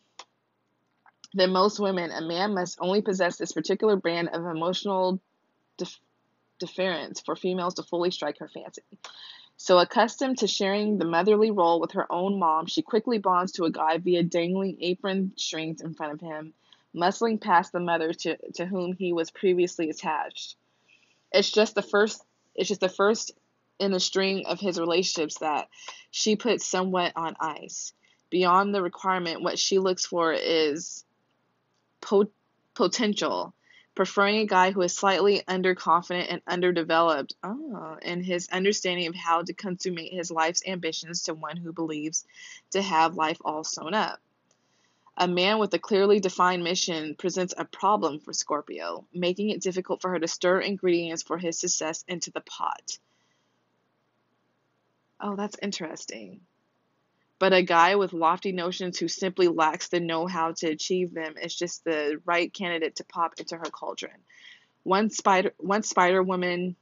[1.35, 5.21] than most women, a man must only possess this particular brand of emotional
[5.77, 6.01] def-
[6.59, 8.83] deference for females to fully strike her fancy.
[9.57, 13.65] So accustomed to sharing the motherly role with her own mom, she quickly bonds to
[13.65, 16.55] a guy via dangling apron strings in front of him,
[16.95, 20.57] muscling past the mother to, to whom he was previously attached.
[21.33, 22.25] It's just the first
[22.57, 23.33] it's just the first
[23.79, 25.69] in a string of his relationships that
[26.11, 27.93] she puts somewhat on ice.
[28.31, 31.05] Beyond the requirement, what she looks for is
[32.01, 32.31] po-
[32.75, 33.55] potential,
[33.95, 39.43] preferring a guy who is slightly underconfident and underdeveloped oh, in his understanding of how
[39.43, 42.25] to consummate his life's ambitions to one who believes
[42.71, 44.21] to have life all sewn up.
[45.17, 50.03] A man with a clearly defined mission presents a problem for Scorpio, making it difficult
[50.03, 52.99] for her to stir ingredients for his success into the pot.
[55.21, 56.41] Oh, that's interesting
[57.39, 61.35] but a guy with lofty notions who simply lacks the know how to achieve them
[61.37, 64.17] is just the right candidate to pop into her cauldron.
[64.83, 66.77] One spider one spider woman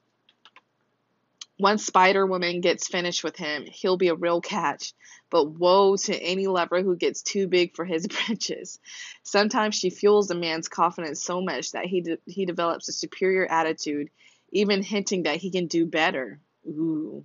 [1.59, 4.95] once spider woman gets finished with him, he'll be a real catch.
[5.31, 8.81] But woe to any lover who gets too big for his britches.
[9.23, 13.47] Sometimes she fuels a man's confidence so much that he de- he develops a superior
[13.47, 14.11] attitude,
[14.51, 16.41] even hinting that he can do better.
[16.67, 17.25] Ooh.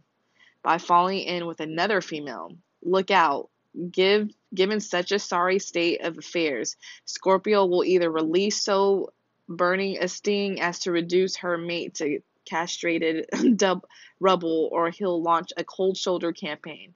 [0.67, 2.51] By falling in with another female.
[2.84, 3.49] Look out.
[3.89, 6.75] Give, given such a sorry state of affairs,
[7.06, 9.13] Scorpio will either release so
[9.47, 13.86] burning a sting as to reduce her mate to castrated dub
[14.19, 16.93] rubble, or he'll launch a cold shoulder campaign,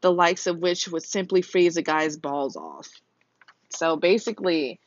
[0.00, 2.88] the likes of which would simply freeze a guy's balls off.
[3.70, 4.80] So basically,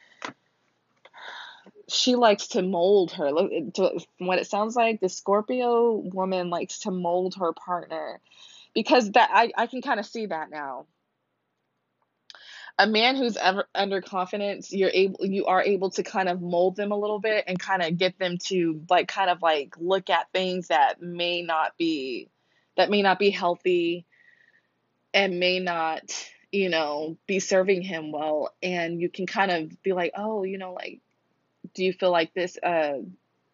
[1.92, 3.30] she likes to mold her.
[3.30, 8.20] From what it sounds like, the Scorpio woman likes to mold her partner.
[8.74, 10.86] Because that I, I can kind of see that now.
[12.80, 16.78] A man who's ever under confidence you're able you are able to kind of mold
[16.78, 20.10] them a little bit and kind of get them to like kind of like look
[20.10, 22.30] at things that may not be
[22.78, 24.06] that may not be healthy
[25.14, 26.02] and may not
[26.52, 28.54] you know be serving him well.
[28.64, 31.02] And you can kind of be like oh you know like
[31.74, 32.94] do you feel like this uh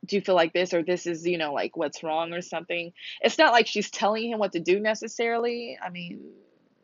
[0.06, 2.94] do you feel like this or this is you know like what's wrong or something?
[3.22, 5.78] It's not like she's telling him what to do necessarily.
[5.84, 6.22] I mean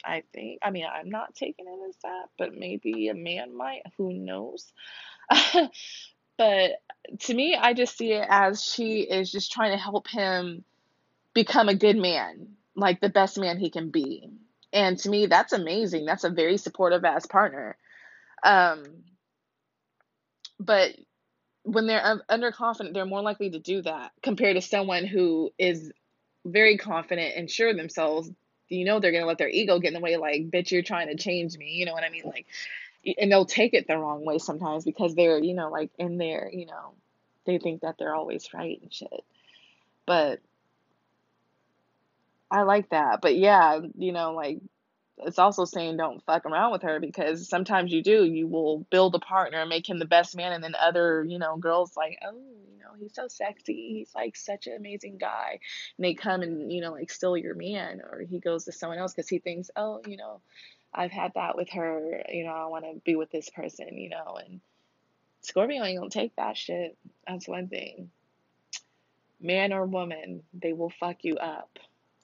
[0.06, 3.84] i think i mean i'm not taking it as that but maybe a man might
[3.98, 4.72] who knows?
[6.36, 6.72] But
[7.20, 10.64] to me i just see it as she is just trying to help him
[11.34, 14.30] become a good man like the best man he can be.
[14.72, 16.06] And to me that's amazing.
[16.06, 17.78] That's a very supportive ass partner.
[18.44, 18.84] Um
[20.60, 20.96] but
[21.64, 25.92] when they're underconfident, they're more likely to do that compared to someone who is
[26.46, 28.30] very confident and sure of themselves.
[28.70, 30.82] You know, they're going to let their ego get in the way, like, bitch, you're
[30.82, 31.72] trying to change me.
[31.72, 32.24] You know what I mean?
[32.26, 32.46] Like,
[33.18, 36.50] and they'll take it the wrong way sometimes because they're, you know, like in there,
[36.52, 36.94] you know,
[37.46, 39.24] they think that they're always right and shit.
[40.06, 40.40] But
[42.50, 43.22] I like that.
[43.22, 44.60] But yeah, you know, like
[45.20, 48.26] it's also saying don't fuck around with her because sometimes you do.
[48.26, 51.40] You will build a partner and make him the best man, and then other, you
[51.40, 53.94] know, girls like, oh, you know, he's so sexy.
[54.00, 55.60] He's like such an amazing guy.
[55.98, 59.00] And they come and, you know, like steal your man, or he goes to someone
[59.00, 60.42] else because he thinks, oh, you know,
[60.94, 62.24] I've had that with her.
[62.30, 64.62] You know, I want to be with this person, you know, and
[65.42, 66.98] Scorpio ain't gonna take that shit.
[67.28, 68.10] That's one thing.
[69.42, 71.78] man or woman, they will fuck you up.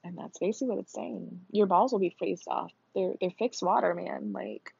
[0.03, 1.41] And that's basically what it's saying.
[1.51, 2.71] Your balls will be freezed off.
[2.99, 4.31] They're they're fixed water, man.
[4.33, 4.73] Like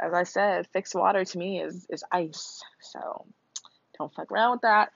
[0.00, 2.62] as I said, fixed water to me is is ice.
[2.80, 3.26] So
[3.96, 4.92] don't fuck around with that.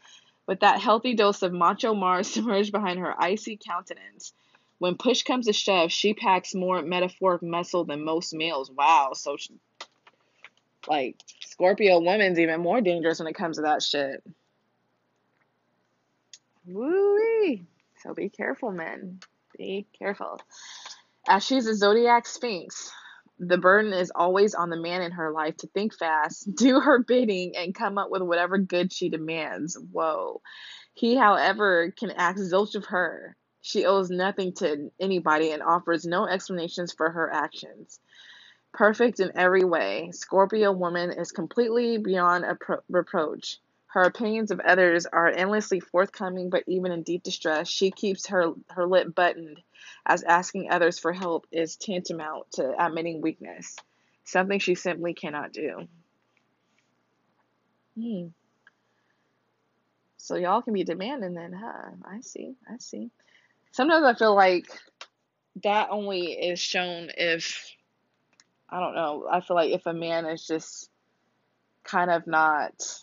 [0.47, 4.33] With that healthy dose of macho Mars submerged behind her icy countenance.
[4.79, 8.69] When push comes to shove, she packs more metaphoric muscle than most males.
[8.69, 9.13] Wow.
[9.15, 9.55] So, she,
[10.89, 14.25] like, Scorpio woman's even more dangerous when it comes to that shit.
[16.67, 17.59] woo
[18.03, 19.21] So be careful, men.
[19.57, 20.41] Be careful.
[21.29, 22.91] As she's a zodiac sphinx,
[23.39, 26.99] the burden is always on the man in her life to think fast, do her
[26.99, 29.79] bidding, and come up with whatever good she demands.
[29.93, 30.41] Whoa.
[30.95, 33.37] He, however, can act zilch of her.
[33.61, 38.01] She owes nothing to anybody and offers no explanations for her actions.
[38.73, 43.59] Perfect in every way, Scorpio woman is completely beyond appro- reproach.
[43.87, 48.55] Her opinions of others are endlessly forthcoming, but even in deep distress, she keeps her,
[48.71, 49.63] her lip buttoned,
[50.07, 53.77] as asking others for help is tantamount to admitting weakness,
[54.25, 55.89] something she simply cannot do.
[57.99, 58.27] Hmm.
[60.17, 61.91] So y'all can be demanding then, huh?
[62.05, 63.11] I see, I see.
[63.73, 64.67] Sometimes I feel like
[65.63, 67.75] that only is shown if
[68.69, 69.27] I don't know.
[69.31, 70.89] I feel like if a man is just
[71.85, 73.02] kind of not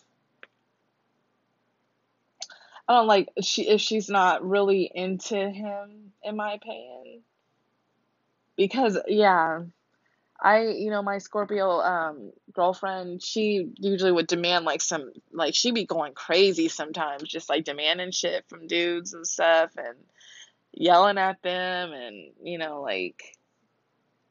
[2.90, 7.20] I don't like she if she's not really into him, in my opinion.
[8.56, 9.60] Because yeah,
[10.42, 15.76] I you know my Scorpio um girlfriend, she usually would demand like some like she'd
[15.76, 19.96] be going crazy sometimes, just like demanding shit from dudes and stuff and
[20.72, 23.22] yelling at them and you know like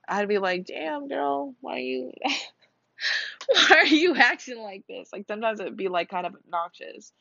[0.05, 2.12] I'd be like, "Damn, girl, why are you
[3.47, 7.14] why are you acting like this?" Like sometimes it'd be like kind of obnoxious.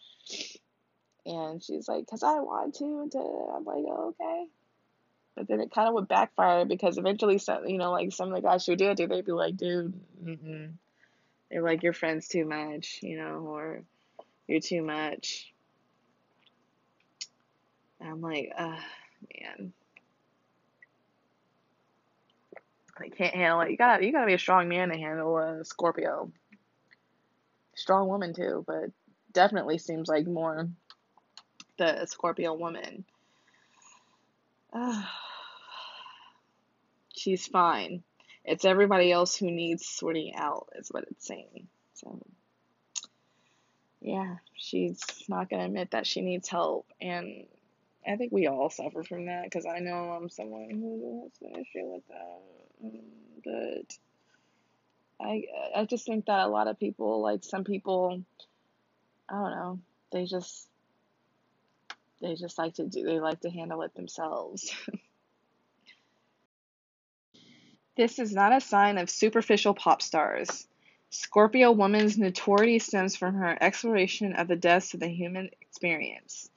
[1.27, 2.85] And she's like, because I want to.
[2.85, 3.13] And
[3.57, 4.47] I'm like, oh, okay.
[5.37, 8.35] But then it kind of would backfire because eventually, some, you know, like some of
[8.35, 10.73] the guys would do it they'd be like, dude, mm-mm.
[11.51, 13.83] they're like, your friend's too much, you know, or
[14.49, 15.53] you're too much.
[18.01, 18.81] And I'm like, uh,
[19.39, 19.73] man.
[23.01, 23.71] I can't handle it.
[23.71, 26.33] You gotta, you gotta be a strong man to handle a Scorpio.
[27.77, 28.91] Strong woman too, but
[29.33, 30.69] definitely seems like more
[31.79, 33.05] the Scorpio woman.
[37.17, 38.03] She's fine.
[38.45, 41.69] It's everybody else who needs sorting out, is what it's saying.
[41.95, 42.19] So,
[44.01, 46.87] yeah, she's not going to admit that she needs help.
[47.01, 47.45] And
[48.07, 51.61] I think we all suffer from that because I know I'm someone who has an
[51.61, 52.41] issue with that.
[53.45, 53.99] But
[55.21, 55.45] I,
[55.77, 58.23] I just think that a lot of people, like some people,
[59.29, 59.79] I don't know,
[60.13, 60.69] they just
[62.21, 64.73] they just like to do, they like to handle it themselves.
[67.97, 70.67] this is not a sign of superficial pop stars.
[71.11, 76.51] Scorpio woman's notoriety stems from her exploration of the depths of the human experience.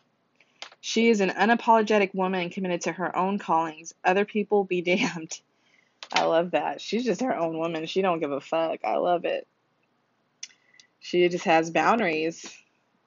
[0.81, 3.93] She is an unapologetic woman committed to her own callings.
[4.03, 5.39] Other people be damned.
[6.11, 6.81] I love that.
[6.81, 7.85] She's just her own woman.
[7.85, 8.83] She don't give a fuck.
[8.83, 9.47] I love it.
[10.99, 12.45] She just has boundaries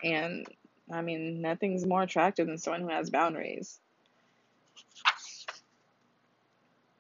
[0.03, 0.47] and
[0.93, 3.81] I mean, nothing's more attractive than someone who has boundaries.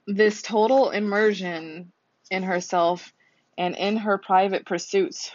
[0.06, 1.92] This total immersion
[2.30, 3.12] in herself
[3.56, 5.30] and in her private pursuits,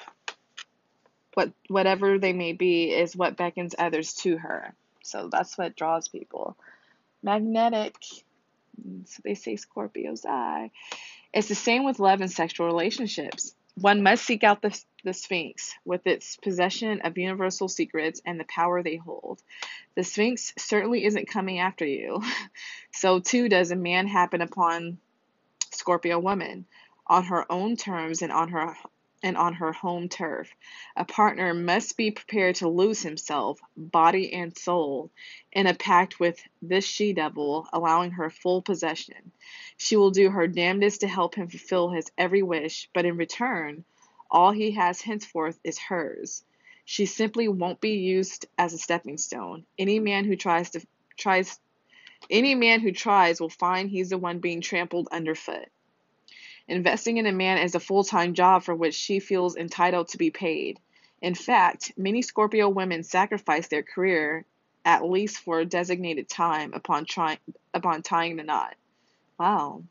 [1.33, 4.73] what whatever they may be, is what beckons others to her.
[5.03, 6.57] So that's what draws people.
[7.23, 7.95] Magnetic.
[9.05, 10.71] So they say Scorpio's eye.
[11.33, 13.55] It's the same with love and sexual relationships.
[13.75, 18.45] One must seek out the, the Sphinx with its possession of universal secrets and the
[18.45, 19.41] power they hold.
[19.95, 22.21] The Sphinx certainly isn't coming after you.
[22.91, 24.97] so, too, does a man happen upon
[25.71, 26.65] Scorpio woman
[27.07, 28.75] on her own terms and on her
[29.21, 30.53] and on her home turf.
[30.95, 35.11] A partner must be prepared to lose himself, body and soul,
[35.51, 39.31] in a pact with this she devil, allowing her full possession.
[39.77, 43.83] She will do her damnedest to help him fulfill his every wish, but in return,
[44.31, 46.43] all he has henceforth is hers.
[46.85, 49.65] She simply won't be used as a stepping stone.
[49.77, 50.81] Any man who tries to
[51.17, 51.59] tries
[52.29, 55.69] any man who tries will find he's the one being trampled underfoot.
[56.69, 60.19] Investing in a man is a full time job for which she feels entitled to
[60.19, 60.79] be paid.
[61.19, 64.45] In fact, many Scorpio women sacrifice their career
[64.85, 67.39] at least for a designated time upon trying
[67.73, 68.75] upon tying the knot.
[69.39, 69.83] Wow.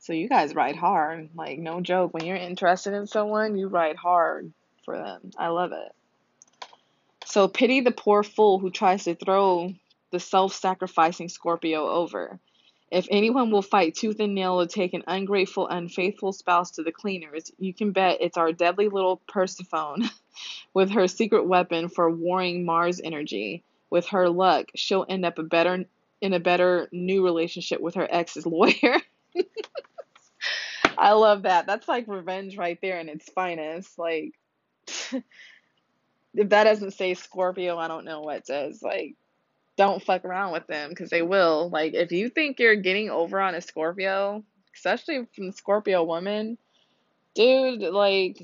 [0.00, 1.30] So you guys ride hard.
[1.36, 2.12] Like no joke.
[2.12, 4.52] When you're interested in someone, you ride hard
[4.84, 5.30] for them.
[5.38, 5.92] I love it.
[7.24, 9.72] So pity the poor fool who tries to throw
[10.10, 12.40] the self sacrificing Scorpio over.
[12.90, 16.90] If anyone will fight tooth and nail to take an ungrateful, unfaithful spouse to the
[16.90, 20.10] cleaners, you can bet it's our deadly little Persephone
[20.74, 23.62] with her secret weapon for warring Mars energy.
[23.90, 25.84] With her luck, she'll end up a better
[26.20, 29.00] in a better new relationship with her ex's lawyer.
[30.98, 31.66] I love that.
[31.66, 33.98] That's like revenge right there in its finest.
[33.98, 34.34] Like
[36.34, 38.82] if that doesn't say Scorpio, I don't know what does.
[38.82, 39.16] Like
[39.80, 41.70] don't fuck around with them because they will.
[41.70, 46.58] Like, if you think you're getting over on a Scorpio, especially from the Scorpio woman,
[47.34, 48.42] dude, like,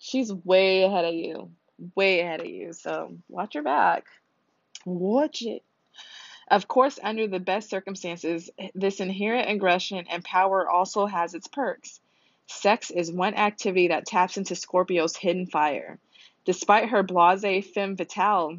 [0.00, 1.52] she's way ahead of you.
[1.94, 2.72] Way ahead of you.
[2.72, 4.06] So, watch your back.
[4.84, 5.62] Watch it.
[6.50, 12.00] Of course, under the best circumstances, this inherent aggression and power also has its perks.
[12.48, 16.00] Sex is one activity that taps into Scorpio's hidden fire.
[16.44, 18.58] Despite her blase femme fatale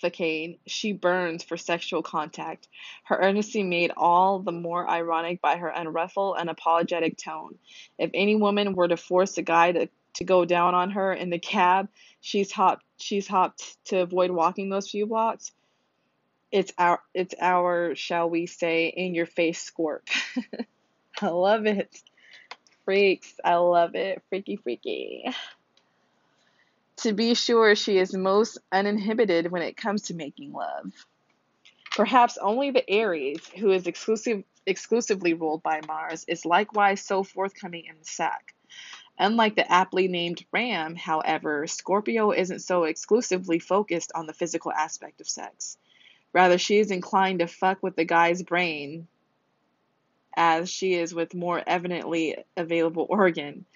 [0.00, 2.68] facade, she burns for sexual contact,
[3.04, 7.58] her earnestly made all the more ironic by her unruffled and apologetic tone.
[7.98, 11.30] If any woman were to force a guy to, to go down on her in
[11.30, 11.88] the cab,
[12.20, 15.52] she's hopped she's hopped to avoid walking those few blocks.
[16.50, 20.08] It's our it's our, shall we say, in your face scorp.
[21.20, 22.00] I love it.
[22.84, 23.34] Freaks.
[23.44, 24.22] I love it.
[24.28, 25.24] Freaky freaky.
[26.98, 30.92] To be sure, she is most uninhibited when it comes to making love.
[31.92, 37.84] Perhaps only the Aries, who is exclusive, exclusively ruled by Mars, is likewise so forthcoming
[37.86, 38.52] in the sack.
[39.16, 45.20] Unlike the aptly named Ram, however, Scorpio isn't so exclusively focused on the physical aspect
[45.20, 45.78] of sex.
[46.32, 49.06] Rather, she is inclined to fuck with the guy's brain
[50.36, 53.66] as she is with more evidently available organ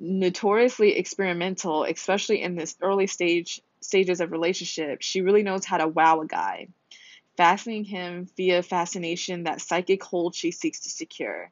[0.00, 5.02] notoriously experimental, especially in this early stage stages of relationship.
[5.02, 6.68] She really knows how to wow a guy,
[7.36, 11.50] fascinating him via fascination that psychic hold she seeks to secure.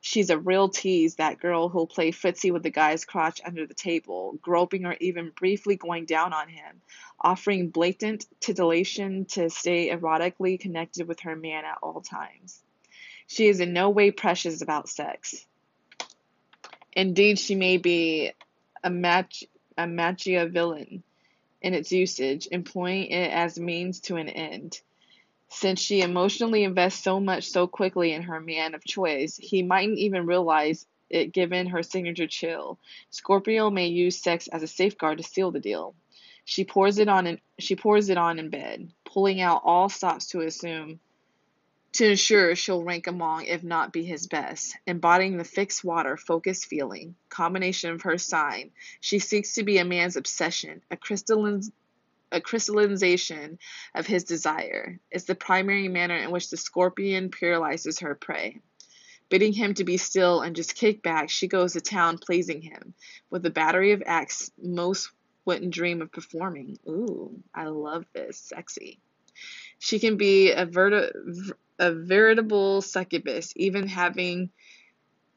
[0.00, 3.74] She's a real tease, that girl who'll play footsie with the guy's crotch under the
[3.74, 6.80] table, groping or even briefly going down on him,
[7.20, 12.62] offering blatant titillation to stay erotically connected with her man at all times.
[13.26, 15.44] She is in no way precious about sex.
[16.96, 18.32] Indeed, she may be
[18.82, 19.44] a, match,
[19.76, 21.02] a villain
[21.60, 24.80] in its usage, employing it as means to an end.
[25.50, 29.98] Since she emotionally invests so much so quickly in her man of choice, he mightn't
[29.98, 32.78] even realize it given her signature chill.
[33.10, 35.94] Scorpio may use sex as a safeguard to seal the deal.
[36.46, 40.28] She pours it on in, she pours it on in bed, pulling out all stops
[40.28, 40.98] to assume
[41.96, 44.76] to ensure she'll rank among, if not be his best.
[44.86, 48.70] Embodying the fixed water, focused feeling, combination of her sign,
[49.00, 51.62] she seeks to be a man's obsession, a crystalline
[52.32, 53.58] a crystallization
[53.94, 54.98] of his desire.
[55.10, 58.60] It's the primary manner in which the scorpion paralyzes her prey.
[59.28, 62.94] Bidding him to be still and just kick back, she goes to town pleasing him
[63.30, 65.10] with a battery of acts most
[65.44, 66.78] wouldn't dream of performing.
[66.88, 68.38] Ooh, I love this.
[68.38, 68.98] Sexy.
[69.78, 74.50] She can be a, verti- a veritable succubus, even having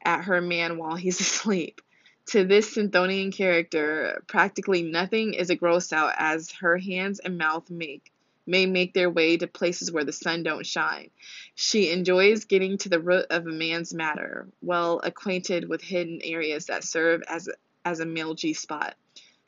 [0.02, 1.80] at her man while he's asleep.
[2.26, 7.68] To this Chthonian character, practically nothing is a gross out as her hands and mouth
[7.70, 8.12] make
[8.46, 11.10] may make their way to places where the sun don't shine.
[11.54, 16.66] She enjoys getting to the root of a man's matter, well acquainted with hidden areas
[16.66, 17.48] that serve as
[17.84, 18.94] as a male G spot.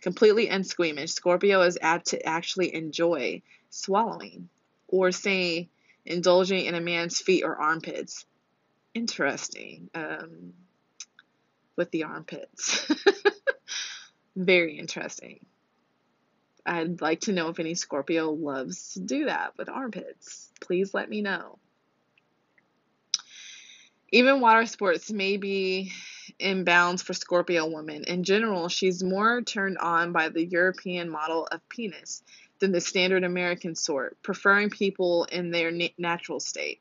[0.00, 4.48] Completely unsqueamish, Scorpio is apt to actually enjoy swallowing,
[4.88, 5.68] or say
[6.04, 8.24] indulging in a man's feet or armpits.
[8.94, 9.88] Interesting.
[9.94, 10.52] Um,
[11.76, 12.86] with the armpits.
[14.36, 15.44] Very interesting.
[16.64, 20.50] I'd like to know if any Scorpio loves to do that with armpits.
[20.60, 21.58] Please let me know.
[24.12, 25.92] Even water sports may be
[26.38, 28.04] in bounds for Scorpio women.
[28.04, 32.22] In general, she's more turned on by the European model of penis
[32.62, 36.80] than the standard American sort, preferring people in their natural state.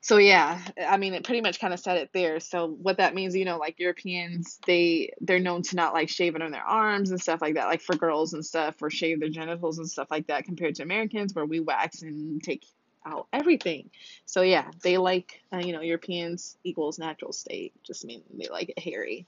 [0.00, 2.40] So yeah, I mean it pretty much kind of said it there.
[2.40, 6.42] So what that means, you know, like Europeans, they they're known to not like shaving
[6.42, 9.28] on their arms and stuff like that, like for girls and stuff, or shave their
[9.28, 12.64] genitals and stuff like that, compared to Americans where we wax and take
[13.06, 13.90] out everything.
[14.24, 18.70] So yeah, they like uh, you know Europeans equals natural state, just mean they like
[18.70, 19.26] it hairy.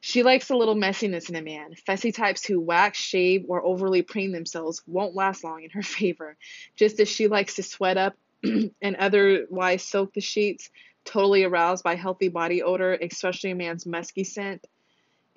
[0.00, 1.74] She likes a little messiness in a man.
[1.86, 6.36] Fussy types who wax, shave, or overly preen themselves won't last long in her favor,
[6.74, 10.70] just as she likes to sweat up and otherwise soak the sheets,
[11.04, 14.66] totally aroused by healthy body odor, especially a man's musky scent.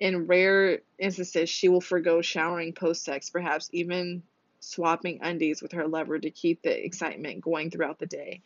[0.00, 4.22] In rare instances, she will forego showering post sex, perhaps even
[4.60, 8.42] swapping undies with her lover to keep the excitement going throughout the day.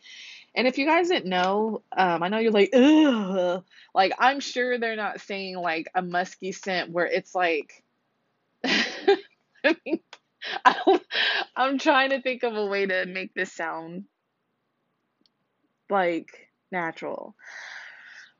[0.55, 3.63] And if you guys didn't know, um, I know you're like, ugh.
[3.93, 7.83] Like, I'm sure they're not saying like a musky scent where it's like,
[8.65, 9.17] I
[9.85, 9.99] mean,
[10.65, 10.99] I
[11.55, 14.05] I'm trying to think of a way to make this sound
[15.89, 17.35] like natural.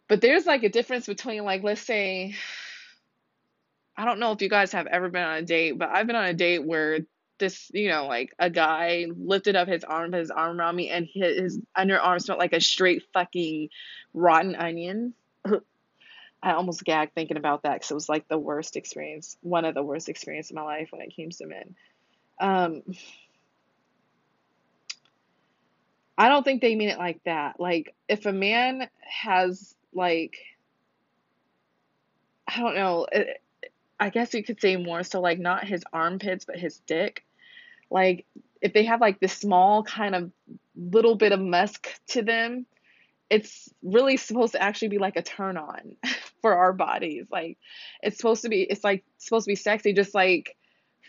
[0.07, 2.35] But there's like a difference between like, let's say,
[3.97, 6.15] I don't know if you guys have ever been on a date, but I've been
[6.15, 6.99] on a date where
[7.39, 11.07] this, you know, like a guy lifted up his arm, his arm around me, and
[11.11, 13.69] his, his underarm smelled like a straight fucking
[14.13, 15.13] rotten onion.
[16.43, 19.75] I almost gagged thinking about that because it was like the worst experience, one of
[19.75, 21.75] the worst experiences in my life when it came to men.
[22.39, 22.83] Um,
[26.17, 27.59] I don't think they mean it like that.
[27.59, 30.37] Like, if a man has, like,
[32.47, 33.41] I don't know, it,
[33.99, 37.23] I guess you could say more so, like, not his armpits, but his dick.
[37.89, 38.25] Like,
[38.61, 40.31] if they have, like, this small kind of
[40.75, 42.65] little bit of musk to them,
[43.29, 45.95] it's really supposed to actually be like a turn on
[46.41, 47.27] for our bodies.
[47.31, 47.57] Like,
[48.01, 50.55] it's supposed to be, it's like supposed to be sexy, just like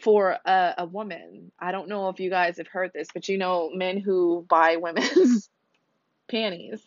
[0.01, 1.53] for a, a woman.
[1.59, 4.77] I don't know if you guys have heard this, but you know, men who buy
[4.77, 5.37] women's mm-hmm.
[6.29, 6.81] panties,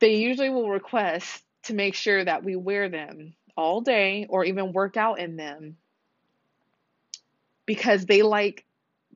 [0.00, 4.72] they usually will request to make sure that we wear them all day or even
[4.72, 5.76] work out in them
[7.66, 8.64] because they like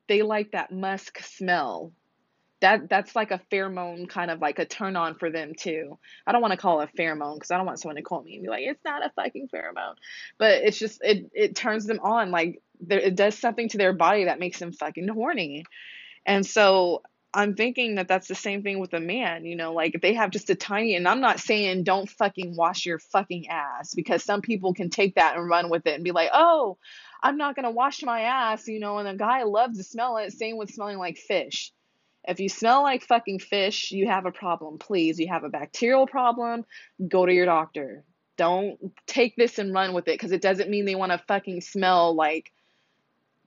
[0.07, 1.91] they like that musk smell.
[2.59, 5.99] That that's like a pheromone kind of like a turn on for them too.
[6.25, 8.23] I don't want to call it a pheromone because I don't want someone to call
[8.23, 9.95] me and be like, it's not a fucking pheromone,
[10.39, 12.31] but it's just it it turns them on.
[12.31, 15.65] Like it does something to their body that makes them fucking horny,
[16.25, 19.99] and so I'm thinking that that's the same thing with a man, you know, like
[20.01, 23.93] they have just a tiny, and I'm not saying don't fucking wash your fucking ass
[23.93, 26.77] because some people can take that and run with it and be like, oh,
[27.21, 30.33] I'm not gonna wash my ass, you know, and a guy loves to smell it.
[30.33, 31.71] Same with smelling like fish
[32.27, 34.77] if you smell like fucking fish, you have a problem.
[34.77, 36.65] Please, you have a bacterial problem,
[37.07, 38.03] go to your doctor.
[38.35, 41.61] Don't take this and run with it because it doesn't mean they want to fucking
[41.61, 42.51] smell like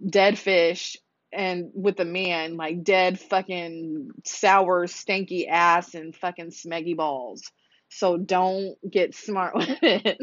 [0.04, 0.96] dead fish
[1.32, 7.52] and with a man, like dead fucking sour, stanky ass and fucking smeggy balls.
[7.90, 10.18] So don't get smart with it.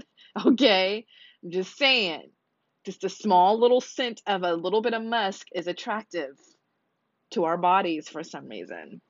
[0.46, 1.06] Okay?
[1.44, 2.24] I'm just saying.
[2.88, 6.40] Just a small little scent of a little bit of musk is attractive
[7.32, 9.02] to our bodies for some reason.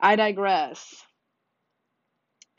[0.00, 0.96] I digress.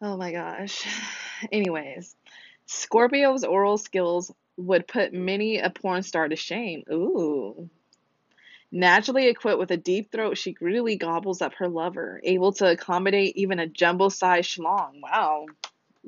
[0.00, 0.86] oh my gosh.
[1.52, 2.16] Anyways,
[2.64, 6.82] Scorpio's oral skills would put many a porn star to shame.
[6.90, 7.68] Ooh.
[8.72, 13.36] Naturally equipped with a deep throat, she greedily gobbles up her lover, able to accommodate
[13.36, 15.02] even a jumbo sized schlong.
[15.02, 15.44] Wow.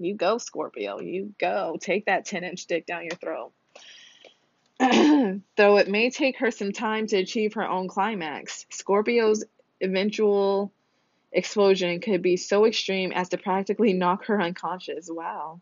[0.01, 0.99] You go, Scorpio.
[0.99, 1.77] You go.
[1.79, 3.53] Take that 10 inch dick down your throat.
[5.57, 9.45] Though it may take her some time to achieve her own climax, Scorpio's
[9.79, 10.73] eventual
[11.33, 15.11] explosion could be so extreme as to practically knock her unconscious.
[15.13, 15.61] Wow.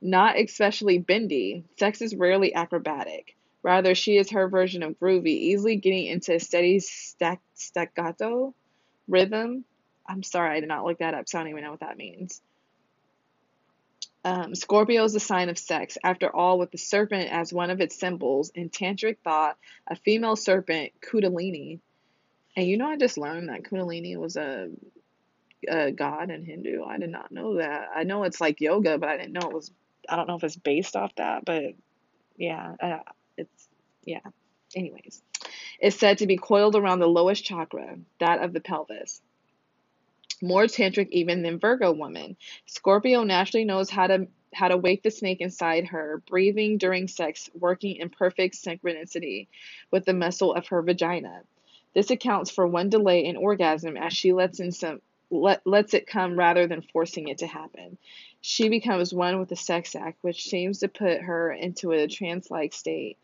[0.00, 1.64] Not especially bendy.
[1.76, 3.36] Sex is rarely acrobatic.
[3.64, 8.54] Rather, she is her version of groovy, easily getting into a steady stack, staccato
[9.08, 9.64] rhythm.
[10.06, 11.98] I'm sorry, I did not look that up, so I don't even know what that
[11.98, 12.40] means.
[14.24, 15.96] Um, Scorpio is a sign of sex.
[16.04, 19.56] After all, with the serpent as one of its symbols, in tantric thought,
[19.86, 21.80] a female serpent, Kundalini.
[22.56, 24.68] And you know, I just learned that Kundalini was a,
[25.68, 26.84] a god in Hindu.
[26.84, 27.88] I did not know that.
[27.94, 29.70] I know it's like yoga, but I didn't know it was.
[30.08, 31.74] I don't know if it's based off that, but
[32.36, 32.98] yeah, uh,
[33.36, 33.68] it's
[34.04, 34.20] yeah.
[34.74, 35.22] Anyways,
[35.78, 39.20] it's said to be coiled around the lowest chakra, that of the pelvis
[40.42, 42.36] more tantric even than Virgo woman.
[42.66, 47.48] Scorpio naturally knows how to how to wake the snake inside her, breathing during sex,
[47.54, 49.46] working in perfect synchronicity
[49.92, 51.42] with the muscle of her vagina.
[51.94, 56.06] This accounts for one delay in orgasm as she lets in some let, lets it
[56.06, 57.96] come rather than forcing it to happen.
[58.40, 62.50] She becomes one with the sex act, which seems to put her into a trance
[62.50, 63.16] like state.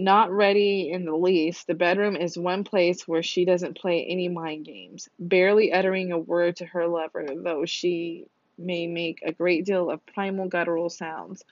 [0.00, 4.28] Not ready in the least, the bedroom is one place where she doesn't play any
[4.28, 8.26] mind games, barely uttering a word to her lover, though she
[8.56, 11.42] may make a great deal of primal guttural sounds.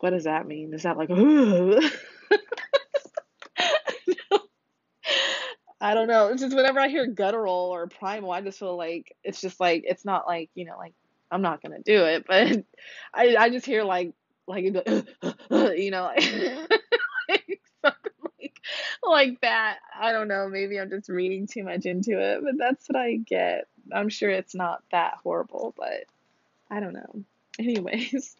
[0.00, 0.74] What does that mean?
[0.74, 1.08] Is that like,
[5.80, 6.28] I don't know.
[6.28, 9.84] It's just whenever I hear guttural or primal, I just feel like it's just like
[9.86, 10.92] it's not like you know like
[11.30, 12.66] I'm not gonna do it, but
[13.14, 14.12] I I just hear like
[14.46, 14.64] like
[15.50, 16.12] you know.
[17.82, 18.60] something like
[19.02, 19.78] like that.
[19.98, 23.16] I don't know, maybe I'm just reading too much into it, but that's what I
[23.16, 23.66] get.
[23.92, 26.04] I'm sure it's not that horrible, but
[26.70, 27.24] I don't know.
[27.58, 28.36] Anyways,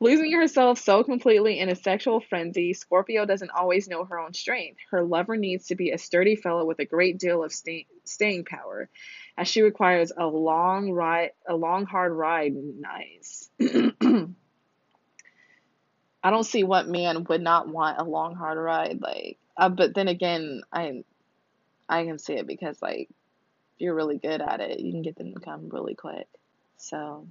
[0.00, 4.78] losing herself so completely in a sexual frenzy, Scorpio doesn't always know her own strength.
[4.90, 8.44] Her lover needs to be a sturdy fellow with a great deal of stay- staying
[8.44, 8.88] power,
[9.36, 12.54] as she requires a long ride, a long hard ride.
[12.54, 13.50] Nice.
[16.24, 19.02] I don't see what man would not want a long hard ride.
[19.02, 21.04] Like, uh, but then again, I
[21.86, 25.16] I can see it because like if you're really good at it, you can get
[25.16, 26.26] them to come really quick.
[26.78, 27.28] So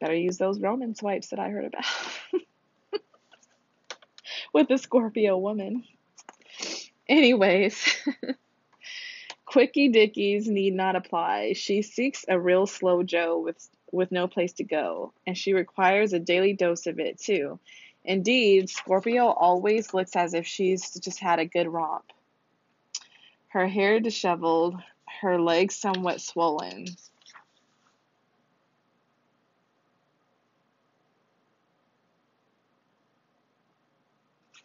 [0.00, 1.84] better use those Roman swipes that I heard about
[4.54, 5.84] with the Scorpio woman.
[7.06, 7.84] Anyways,
[9.44, 11.52] quickie dickies need not apply.
[11.52, 16.12] She seeks a real slow Joe with with no place to go, and she requires
[16.12, 17.58] a daily dose of it too.
[18.04, 22.04] Indeed, Scorpio always looks as if she's just had a good romp.
[23.48, 24.76] Her hair disheveled,
[25.20, 26.86] her legs somewhat swollen.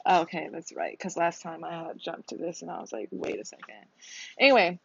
[0.07, 0.91] Okay, that's right.
[0.97, 3.85] Because last time I had jumped to this and I was like, wait a second.
[4.37, 4.79] Anyway,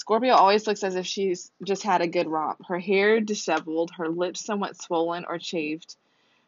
[0.00, 2.64] Scorpio always looks as if she's just had a good romp.
[2.66, 5.98] Her hair disheveled, her lips somewhat swollen or chafed,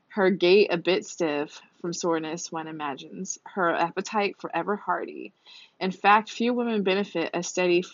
[0.08, 5.34] her gait a bit stiff from soreness, one imagines, her appetite forever hearty.
[5.78, 7.84] In fact, few women benefit as steady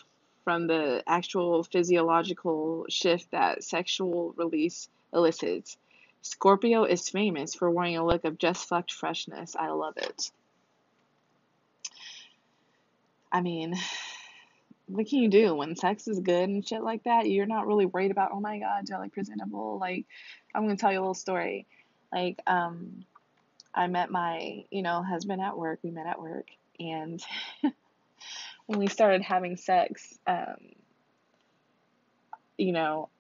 [0.44, 5.76] from the actual physiological shift that sexual release elicits.
[6.22, 9.56] Scorpio is famous for wearing a look of just fucked freshness.
[9.56, 10.30] I love it.
[13.32, 13.74] I mean,
[14.88, 17.28] what can you do when sex is good and shit like that?
[17.28, 19.78] You're not really worried about, oh my god, do I look presentable?
[19.78, 20.06] Like,
[20.54, 21.66] I'm gonna tell you a little story.
[22.12, 23.04] Like, um,
[23.74, 25.80] I met my, you know, husband at work.
[25.82, 26.46] We met at work,
[26.80, 27.22] and
[28.66, 30.56] when we started having sex, um,
[32.56, 33.10] you know,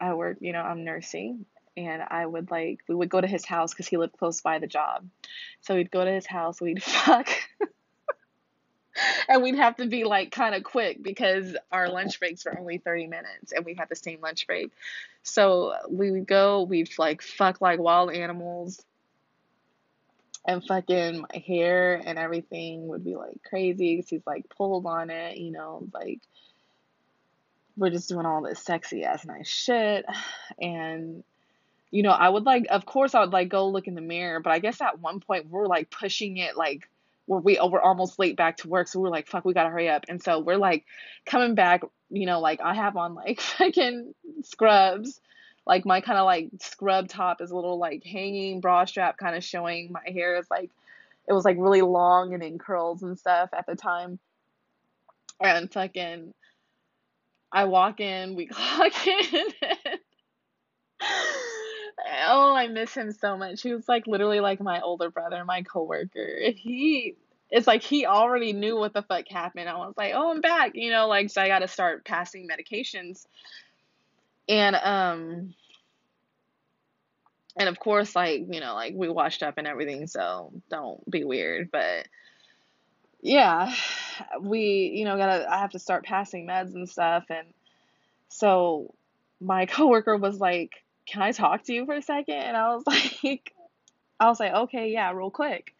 [0.00, 1.44] I work, you know, I'm nursing,
[1.76, 4.58] and I would like we would go to his house because he lived close by
[4.58, 5.06] the job.
[5.60, 7.28] So we'd go to his house, we'd fuck,
[9.28, 12.78] and we'd have to be like kind of quick because our lunch breaks were only
[12.78, 14.72] 30 minutes and we had the same lunch break.
[15.22, 18.82] So we would go, we'd like fuck like wild animals.
[20.46, 25.10] And fucking my hair and everything would be like crazy because he's like pulled on
[25.10, 26.20] it, you know, like
[27.76, 30.06] we're just doing all this sexy ass nice shit.
[30.60, 31.22] And
[31.90, 34.40] you know, I would like, of course, I would like go look in the mirror,
[34.40, 36.88] but I guess at one point we're like pushing it, like
[37.28, 39.88] we're we we're almost late back to work, so we're like, fuck, we gotta hurry
[39.88, 40.84] up, and so we're like
[41.26, 45.20] coming back, you know, like I have on like fucking scrubs,
[45.66, 49.36] like my kind of like scrub top is a little like hanging bra strap, kind
[49.36, 49.92] of showing.
[49.92, 50.70] My hair is like
[51.28, 54.18] it was like really long and in curls and stuff at the time,
[55.40, 56.32] and fucking
[57.52, 59.52] I walk in, we clock in.
[62.26, 63.62] Oh, I miss him so much.
[63.62, 66.38] He was like literally like my older brother, my coworker.
[66.56, 67.16] He
[67.50, 69.68] it's like he already knew what the fuck happened.
[69.68, 72.48] I was like, "Oh, I'm back." You know, like so I got to start passing
[72.48, 73.26] medications.
[74.48, 75.54] And um
[77.56, 81.24] and of course like, you know, like we washed up and everything, so don't be
[81.24, 82.06] weird, but
[83.20, 83.74] yeah,
[84.40, 87.48] we, you know, got to I have to start passing meds and stuff and
[88.28, 88.94] so
[89.40, 90.72] my coworker was like
[91.08, 92.34] can I talk to you for a second?
[92.34, 93.54] And I was like,
[94.20, 95.74] I was like, okay, yeah, real quick.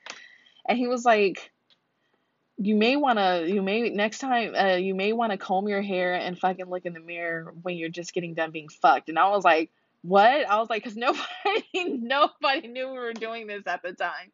[0.66, 1.50] And he was like,
[2.56, 5.82] you may want to, you may, next time, uh, you may want to comb your
[5.82, 9.08] hair and fucking look in the mirror when you're just getting done being fucked.
[9.08, 9.70] And I was like,
[10.02, 10.48] what?
[10.48, 14.32] I was like, because nobody, nobody knew we were doing this at the time.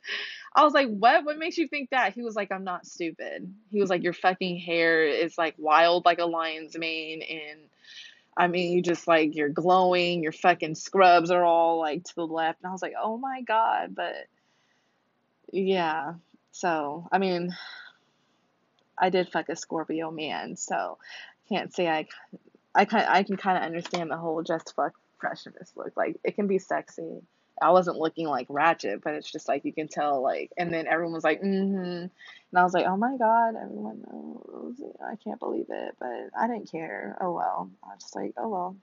[0.55, 1.25] I was like, what?
[1.25, 2.15] What makes you think that?
[2.15, 3.53] He was like, I'm not stupid.
[3.71, 7.61] He was like, your fucking hair is like wild like a lion's mane and
[8.37, 12.27] I mean, you just like you're glowing, your fucking scrubs are all like to the
[12.27, 12.61] left.
[12.63, 13.95] And I was like, oh my God.
[13.95, 14.27] But
[15.53, 16.15] yeah.
[16.53, 17.55] So, I mean,
[18.99, 20.57] I did fuck a Scorpio man.
[20.57, 20.99] So,
[21.49, 22.07] can't say I,
[22.75, 25.97] I, I can kind of understand the whole just fuck freshness look.
[25.97, 27.23] Like, it can be sexy.
[27.61, 30.87] I wasn't looking like ratchet, but it's just like you can tell, like, and then
[30.87, 32.07] everyone was like, mm hmm.
[32.55, 34.81] And I was like, oh my God, everyone knows.
[35.05, 37.17] I can't believe it, but I didn't care.
[37.21, 37.71] Oh well.
[37.83, 38.77] I was just like, oh well.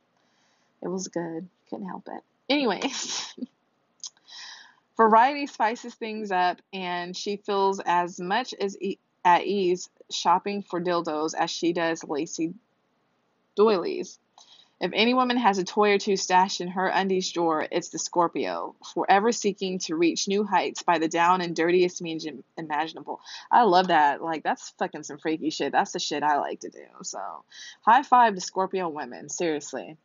[0.81, 1.47] It was good.
[1.69, 2.23] Couldn't help it.
[2.49, 3.33] Anyways,
[4.97, 10.81] variety spices things up, and she feels as much as e- at ease shopping for
[10.81, 12.53] dildos as she does lacy
[13.55, 14.19] doilies.
[14.81, 17.99] If any woman has a toy or two stashed in her undies drawer, it's the
[17.99, 22.25] Scorpio, forever seeking to reach new heights by the down and dirtiest means
[22.57, 23.21] imaginable.
[23.51, 24.23] I love that.
[24.23, 25.71] Like, that's fucking some freaky shit.
[25.71, 26.83] That's the shit I like to do.
[27.03, 27.19] So,
[27.81, 29.29] high five to Scorpio women.
[29.29, 29.97] Seriously.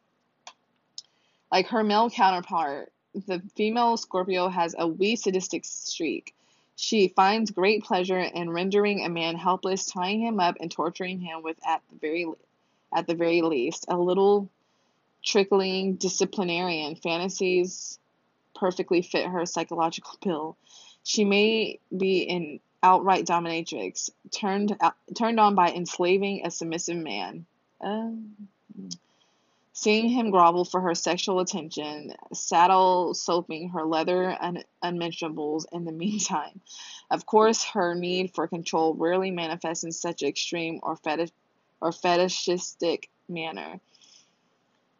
[1.51, 6.35] Like her male counterpart, the female Scorpio has a wee sadistic streak.
[6.75, 11.43] She finds great pleasure in rendering a man helpless, tying him up and torturing him
[11.43, 12.27] with at the very
[12.95, 14.51] at the very least a little
[15.27, 17.99] trickling disciplinarian fantasies
[18.55, 20.57] perfectly fit her psychological bill.
[21.05, 24.77] She may be an outright dominatrix, turned
[25.15, 27.47] turned on by enslaving a submissive man.
[27.81, 28.11] Uh,
[29.73, 35.93] seeing him grovel for her sexual attention, saddle soaping her leather un- unmentionables in the
[36.05, 36.61] meantime.
[37.11, 41.31] Of course, her need for control rarely manifests in such extreme or fetish
[41.81, 43.81] or fetishistic manner.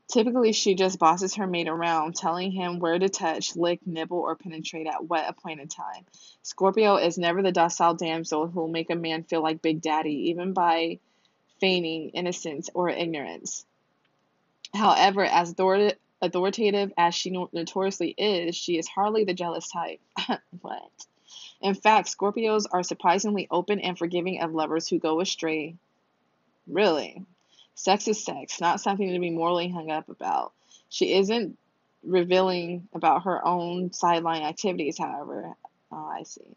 [0.09, 4.37] Typically, she just bosses her mate around, telling him where to touch, lick, nibble, or
[4.37, 6.07] penetrate at what appointed time.
[6.43, 10.31] Scorpio is never the docile damsel who will make a man feel like Big Daddy,
[10.31, 11.01] even by
[11.61, 13.67] feigning innocence or ignorance.
[14.73, 15.55] However, as
[16.23, 20.01] authoritative as she notoriously is, she is hardly the jealous type.
[20.61, 20.91] what?
[21.61, 25.75] In fact, Scorpios are surprisingly open and forgiving of lovers who go astray.
[26.69, 27.25] Really?
[27.77, 30.53] Sex is sex, not something to be morally hung up about.
[30.89, 31.59] She isn't
[32.03, 35.55] revealing about her own sideline activities, however.
[35.93, 36.57] Oh, I see.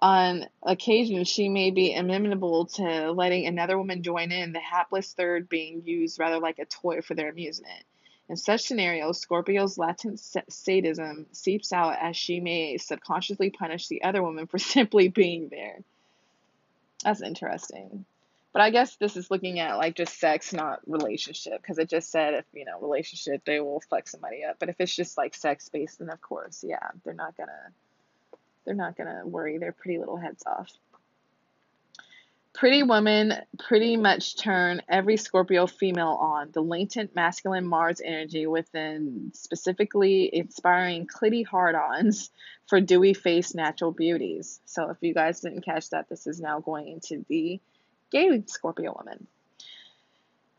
[0.00, 5.48] On occasion, she may be amenable to letting another woman join in, the hapless third
[5.48, 7.84] being used rather like a toy for their amusement.
[8.28, 14.22] In such scenarios, Scorpio's latent sadism seeps out as she may subconsciously punish the other
[14.22, 15.80] woman for simply being there.
[17.02, 18.06] That's interesting.
[18.54, 22.12] But I guess this is looking at like just sex, not relationship, because it just
[22.12, 24.56] said if you know relationship, they will fuck somebody up.
[24.60, 27.72] But if it's just like sex based, then of course, yeah, they're not gonna
[28.64, 30.70] they're not to worry their pretty little heads off.
[32.54, 36.50] Pretty women pretty much turn every Scorpio female on.
[36.52, 42.30] The latent masculine Mars energy within specifically inspiring clitty hard ons
[42.68, 44.60] for dewy face natural beauties.
[44.64, 47.60] So, if you guys didn't catch that, this is now going into the
[48.14, 49.26] gay Scorpio woman.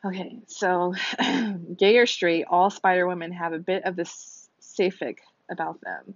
[0.03, 0.93] Okay, so
[1.77, 4.05] gay or straight, all spider women have a bit of the
[4.59, 6.15] sapphic about them.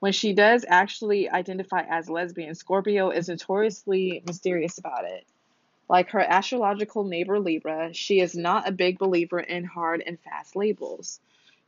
[0.00, 5.26] When she does actually identify as lesbian, Scorpio is notoriously mysterious about it.
[5.88, 10.56] Like her astrological neighbor Libra, she is not a big believer in hard and fast
[10.56, 11.20] labels.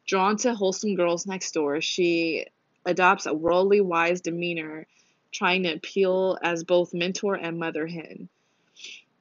[0.07, 2.47] Drawn to wholesome girls next door, she
[2.87, 4.87] adopts a worldly wise demeanor,
[5.33, 8.29] trying to appeal as both mentor and mother hen.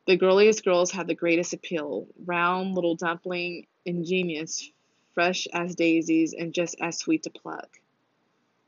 [0.10, 4.72] The girliest girls have the greatest appeal round little dumpling, ingenious,
[5.14, 7.80] fresh as daisies, and just as sweet to pluck.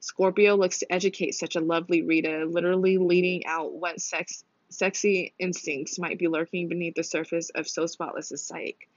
[0.02, 5.98] Scorpio looks to educate such a lovely Rita, literally leading out what sex, sexy instincts
[5.98, 8.88] might be lurking beneath the surface of so spotless a psyche.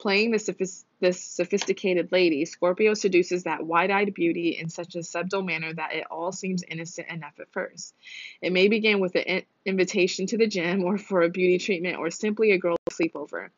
[0.00, 5.74] Playing the sophisticated lady, Scorpio seduces that wide eyed beauty in such a subtle manner
[5.74, 7.94] that it all seems innocent enough at first.
[8.40, 11.98] It may begin with an in- invitation to the gym or for a beauty treatment
[11.98, 13.50] or simply a girl sleepover,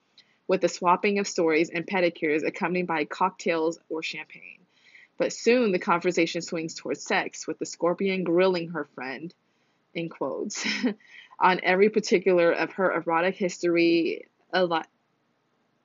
[0.49, 4.67] with the swapping of stories and pedicures accompanied by cocktails or champagne.
[5.19, 9.33] But soon the conversation swings towards sex, with the scorpion grilling her friend,
[9.95, 10.67] in quotes,
[11.39, 14.27] on every particular of her erotic history,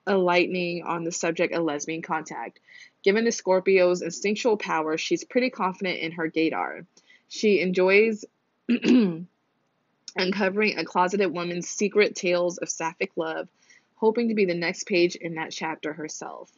[0.08, 2.60] enlightening on the subject of lesbian contact.
[3.03, 6.86] Given the Scorpio's instinctual power, she's pretty confident in her gaydar.
[7.28, 8.26] She enjoys
[10.16, 13.47] uncovering a closeted woman's secret tales of sapphic love,
[13.95, 16.51] hoping to be the next page in that chapter herself.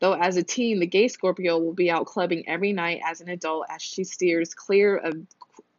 [0.00, 3.28] Though as a teen, the gay Scorpio will be out clubbing every night as an
[3.28, 5.26] adult as she steers clear of,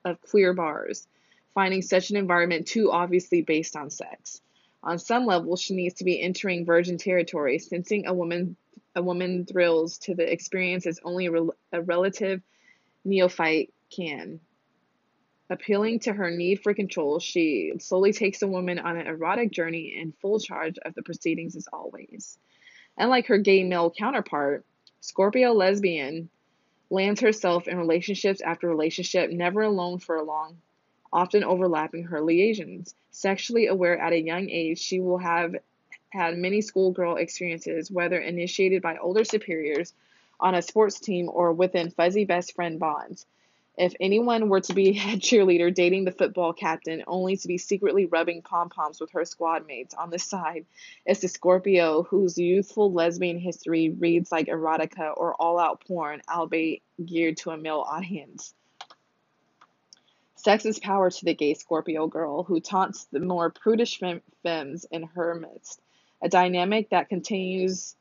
[0.05, 1.07] of queer bars,
[1.53, 4.41] finding such an environment too obviously based on sex.
[4.83, 8.55] On some level, she needs to be entering virgin territory, sensing a woman
[8.95, 12.41] a woman thrills to the experience as only a, rel- a relative
[13.05, 14.39] neophyte can.
[15.49, 19.97] Appealing to her need for control, she slowly takes a woman on an erotic journey
[19.97, 22.37] in full charge of the proceedings as always.
[22.97, 24.65] Unlike her gay male counterpart,
[24.99, 26.29] Scorpio lesbian
[26.89, 30.57] lands herself in relationships after relationship, never alone for long,
[31.13, 32.95] often overlapping her liaisons.
[33.11, 35.55] Sexually aware at a young age, she will have
[36.09, 39.93] had many schoolgirl experiences, whether initiated by older superiors,
[40.39, 43.25] on a sports team, or within fuzzy best friend bonds.
[43.77, 48.05] If anyone were to be a cheerleader dating the football captain only to be secretly
[48.05, 50.65] rubbing pom poms with her squad mates on the side,
[51.05, 56.81] it's the Scorpio whose youthful lesbian history reads like erotica or all out porn, albeit
[57.03, 58.53] geared to a male audience.
[60.43, 64.85] Sex is power to the gay Scorpio girl who taunts the more prudish fem- femmes
[64.89, 65.79] in her midst,
[66.19, 67.95] a dynamic that continues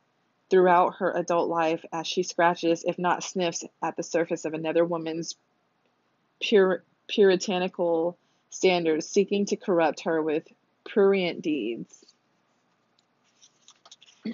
[0.48, 4.86] throughout her adult life as she scratches, if not sniffs, at the surface of another
[4.86, 5.36] woman's
[6.42, 8.16] pur- puritanical
[8.48, 10.48] standards, seeking to corrupt her with
[10.86, 12.06] prurient deeds.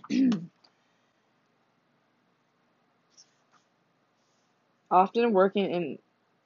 [4.93, 5.99] often working in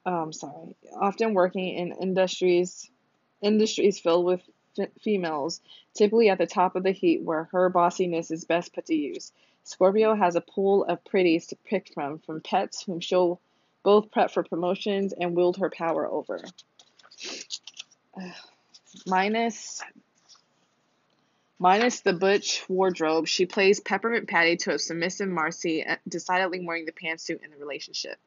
[0.07, 2.90] um sorry often working in industries
[3.42, 4.40] industries filled with
[4.78, 5.61] f- females
[5.94, 9.32] typically at the top of the heap where her bossiness is best put to use.
[9.64, 13.40] Scorpio has a pool of pretties to pick from from pets whom she'll
[13.82, 16.40] both prep for promotions and wield her power over.
[19.07, 19.82] Minus
[21.59, 26.86] minus the butch wardrobe she plays peppermint patty to a submissive Marcie uh, decidedly wearing
[26.86, 28.18] the pantsuit in the relationship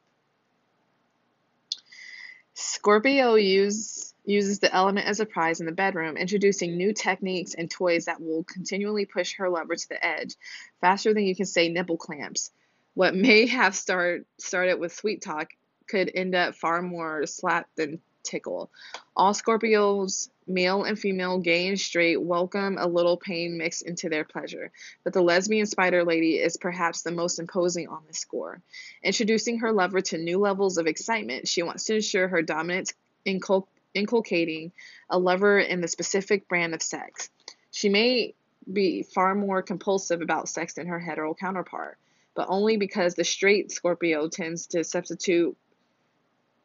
[2.54, 7.70] Scorpio use, uses the element as a prize in the bedroom, introducing new techniques and
[7.70, 10.36] toys that will continually push her lover to the edge,
[10.80, 12.50] faster than you can say nipple clamps.
[12.94, 15.50] What may have start, started with sweet talk
[15.88, 18.70] could end up far more slap than tickle.
[19.16, 24.24] All Scorpios, male and female, gay and straight, welcome a little pain mixed into their
[24.24, 24.72] pleasure.
[25.04, 28.60] But the lesbian spider lady is perhaps the most imposing on this score.
[29.02, 32.92] Introducing her lover to new levels of excitement, she wants to ensure her dominance
[33.26, 34.72] incul- inculcating
[35.08, 37.30] a lover in the specific brand of sex.
[37.70, 38.34] She may
[38.70, 41.98] be far more compulsive about sex than her hetero counterpart,
[42.34, 45.56] but only because the straight Scorpio tends to substitute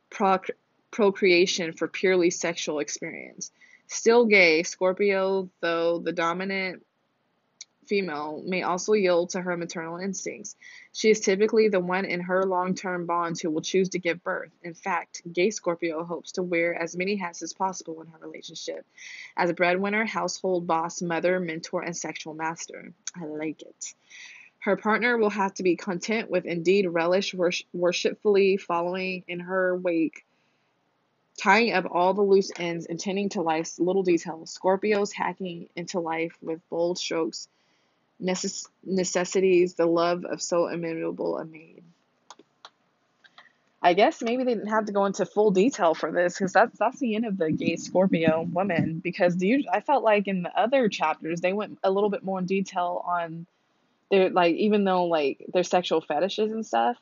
[0.09, 0.49] proc-
[0.91, 3.51] procreation for purely sexual experience.
[3.87, 6.85] Still gay, Scorpio, though the dominant
[7.87, 10.55] female, may also yield to her maternal instincts.
[10.93, 14.23] She is typically the one in her long term bonds who will choose to give
[14.23, 14.51] birth.
[14.61, 18.85] In fact, gay Scorpio hopes to wear as many hats as possible in her relationship
[19.35, 22.93] as a breadwinner, household boss, mother, mentor, and sexual master.
[23.15, 23.93] I like it.
[24.59, 27.33] Her partner will have to be content with indeed relish
[27.73, 30.25] worshipfully following in her wake
[31.39, 34.57] tying up all the loose ends and tending to life's little details.
[34.57, 37.47] Scorpios hacking into life with bold strokes,
[38.21, 41.83] necess- necessities, the love of so immeasurable a maid.
[43.81, 46.77] I guess maybe they didn't have to go into full detail for this because that's
[46.77, 48.99] that's the end of the gay Scorpio woman.
[49.01, 52.45] Because I felt like in the other chapters they went a little bit more in
[52.45, 53.45] detail on
[54.11, 56.97] their like even though like their sexual fetishes and stuff.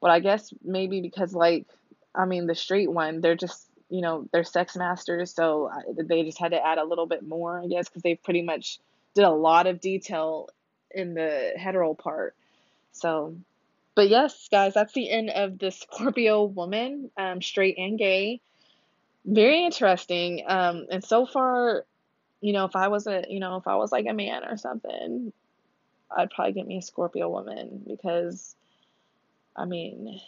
[0.00, 1.66] But I guess maybe because like
[2.14, 6.38] I mean the straight one they're just you know they're sex masters so they just
[6.38, 8.78] had to add a little bit more i guess because they pretty much
[9.14, 10.48] did a lot of detail
[10.90, 12.34] in the hetero part.
[12.92, 13.36] So
[13.94, 18.40] but yes guys that's the end of the scorpio woman um, straight and gay.
[19.24, 21.84] Very interesting um, and so far
[22.40, 24.58] you know if i was a you know if i was like a man or
[24.58, 25.32] something
[26.14, 28.54] i'd probably get me a scorpio woman because
[29.56, 30.20] i mean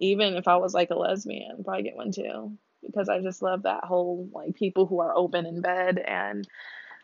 [0.00, 2.56] even if I was like a lesbian, I'd probably get one too.
[2.84, 6.48] Because I just love that whole like people who are open in bed and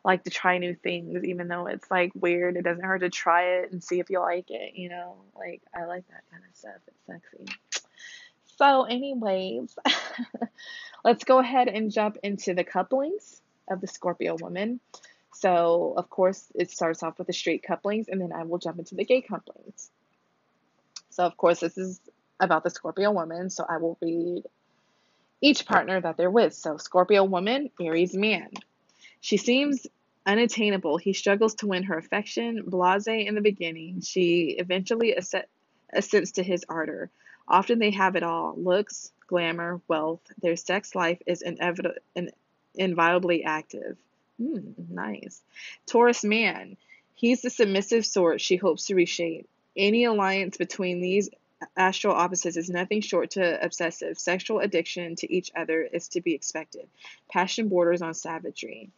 [0.05, 2.57] like to try new things, even though it's like weird.
[2.57, 5.17] It doesn't hurt to try it and see if you like it, you know?
[5.37, 6.81] Like I like that kind of stuff.
[6.89, 7.85] It's sexy.
[8.57, 9.77] So, anyways,
[11.05, 14.81] let's go ahead and jump into the couplings of the Scorpio woman.
[15.35, 18.79] So, of course, it starts off with the straight couplings, and then I will jump
[18.79, 19.91] into the gay couplings.
[21.11, 22.01] So, of course, this is
[22.41, 24.43] about the Scorpio woman, so I will read
[25.41, 26.55] each partner that they're with.
[26.55, 28.51] So, Scorpio woman, Aries man.
[29.21, 29.87] She seems
[30.25, 30.99] unattainable.
[30.99, 32.63] He struggles to win her affection.
[32.67, 35.17] Blase in the beginning, she eventually
[35.93, 37.11] assents to his ardor.
[37.49, 40.21] Often they have it all looks, glamour, wealth.
[40.43, 42.33] Their sex life is inevit- in-
[42.75, 43.97] inviolably active.
[44.41, 45.41] Mm, nice.
[45.87, 46.77] Taurus man.
[47.15, 49.49] He's the submissive sort she hopes to reshape.
[49.77, 51.31] Any alliance between these
[51.77, 54.19] astral opposites is nothing short to obsessive.
[54.19, 56.89] Sexual addiction to each other is to be expected.
[57.31, 58.91] Passion borders on savagery.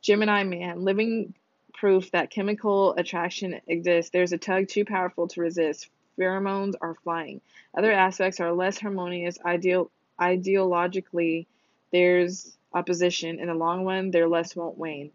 [0.00, 1.34] Gemini man, living
[1.74, 4.10] proof that chemical attraction exists.
[4.10, 5.88] There's a tug too powerful to resist.
[6.18, 7.40] Pheromones are flying.
[7.76, 9.38] Other aspects are less harmonious.
[9.44, 11.46] Ideal, ideologically,
[11.92, 13.38] there's opposition.
[13.38, 15.12] In the long run, their less won't wane.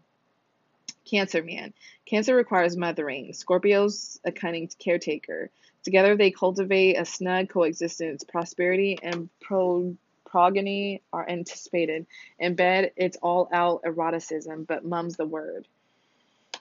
[1.04, 1.74] Cancer man.
[2.06, 3.34] Cancer requires mothering.
[3.34, 5.50] Scorpio's a cunning caretaker.
[5.84, 8.24] Together they cultivate a snug coexistence.
[8.24, 12.06] Prosperity and pro- progeny are anticipated.
[12.38, 15.68] In bed, it's all out eroticism, but mum's the word.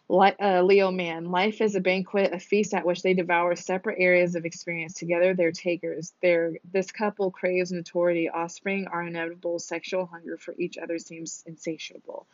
[0.09, 4.35] uh, Leo man, life is a banquet, a feast at which they devour separate areas
[4.35, 4.93] of experience.
[4.93, 6.13] Together, they're takers.
[6.21, 8.29] They're, this couple craves notoriety.
[8.29, 9.57] Offspring are inevitable.
[9.59, 12.27] Sexual hunger for each other seems insatiable.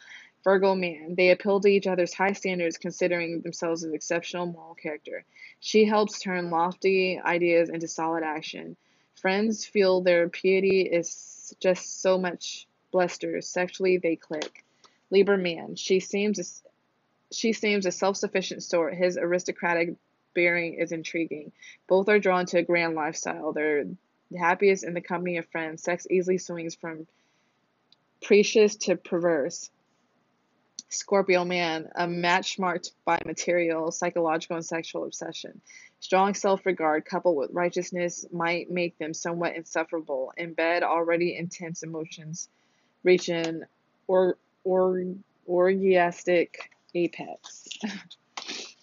[0.44, 5.26] Virgo man, they appeal to each other's high standards, considering themselves as exceptional moral character.
[5.60, 8.78] She helps turn lofty ideas into solid action.
[9.16, 13.42] Friends feel their piety is just so much bluster.
[13.42, 14.64] Sexually, they click.
[15.12, 16.64] Libra man, she seems
[17.32, 18.96] she seems a self-sufficient sort.
[18.96, 19.96] His aristocratic
[20.34, 21.52] bearing is intriguing.
[21.88, 23.52] Both are drawn to a grand lifestyle.
[23.54, 23.86] They're
[24.38, 25.84] happiest in the company of friends.
[25.84, 27.08] Sex easily swings from
[28.22, 29.70] precious to perverse.
[30.90, 35.62] Scorpio man, a match marked by material, psychological, and sexual obsession.
[36.00, 40.34] Strong self regard coupled with righteousness might make them somewhat insufferable.
[40.38, 42.50] In bed, already intense emotions
[43.04, 43.66] reach an
[44.08, 45.04] or, or,
[45.48, 47.68] orgiastic apex.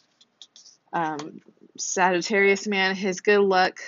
[0.93, 1.41] um,
[1.79, 3.79] Sagittarius man, his good luck,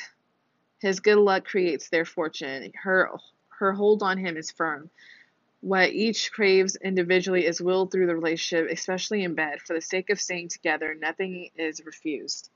[0.80, 2.72] his good luck creates their fortune.
[2.82, 3.10] Her
[3.58, 4.90] her hold on him is firm.
[5.60, 9.60] What each craves individually is willed through the relationship, especially in bed.
[9.60, 12.50] For the sake of staying together, nothing is refused.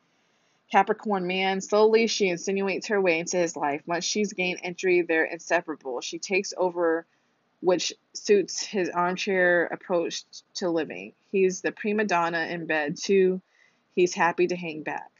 [0.70, 3.82] Capricorn man, slowly she insinuates her way into his life.
[3.86, 6.00] Once she's gained entry, they're inseparable.
[6.00, 7.04] She takes over,
[7.60, 10.24] which suits his armchair approach
[10.54, 11.12] to living.
[11.32, 13.42] He's the prima donna in bed, too.
[13.94, 15.10] He's happy to hang back.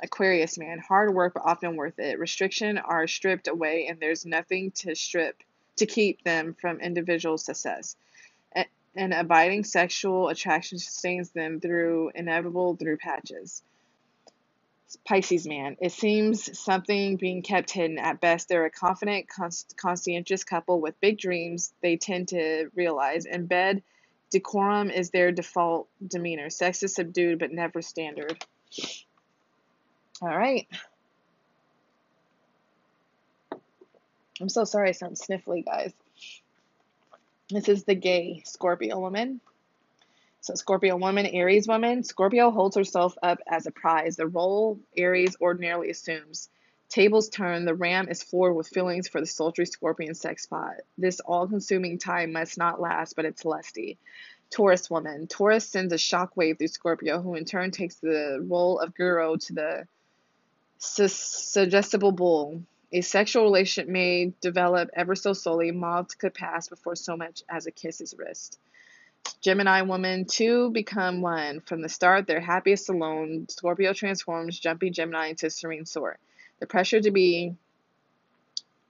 [0.00, 2.18] Aquarius man, hard work but often worth it.
[2.18, 5.42] Restriction are stripped away, and there's nothing to strip
[5.76, 7.96] to keep them from individual success.
[8.94, 13.62] An abiding sexual attraction sustains them through inevitable through patches.
[15.06, 15.78] Pisces man.
[15.80, 17.98] It seems something being kept hidden.
[17.98, 19.26] At best, they're a confident,
[19.78, 23.24] conscientious couple with big dreams they tend to realize.
[23.24, 23.82] In bed,
[24.30, 26.50] decorum is their default demeanor.
[26.50, 28.44] Sex is subdued but never standard.
[30.20, 30.68] All right.
[34.42, 35.92] I'm so sorry I sound sniffly, guys.
[37.48, 39.40] This is the gay Scorpio woman.
[40.40, 42.02] So, Scorpio woman, Aries woman.
[42.02, 46.48] Scorpio holds herself up as a prize, the role Aries ordinarily assumes.
[46.88, 50.74] Tables turn, the ram is floored with feelings for the sultry scorpion sex pot.
[50.98, 53.96] This all consuming time must not last, but it's lusty.
[54.50, 55.28] Taurus woman.
[55.28, 59.52] Taurus sends a shockwave through Scorpio, who in turn takes the role of guru to
[59.54, 59.86] the
[60.78, 62.64] suggestible bull.
[62.94, 65.70] A sexual relationship may develop ever so slowly.
[65.70, 68.58] Months could pass before so much as a kiss is risked.
[69.40, 71.60] Gemini woman, two become one.
[71.60, 73.46] From the start, they're happiest alone.
[73.48, 76.20] Scorpio transforms jumpy Gemini into serene sort.
[76.60, 77.56] The pressure to be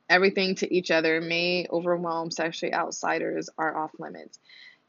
[0.09, 4.39] everything to each other may overwhelm sexually outsiders are off limits.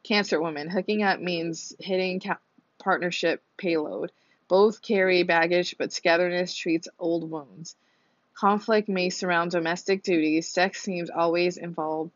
[0.03, 2.39] Cancer woman, hooking up means hitting ca-
[2.80, 4.11] partnership payload.
[4.47, 7.76] Both carry baggage, but togetherness treats old wounds.
[8.36, 10.47] Conflict may surround domestic duties.
[10.47, 12.11] Sex seems always involve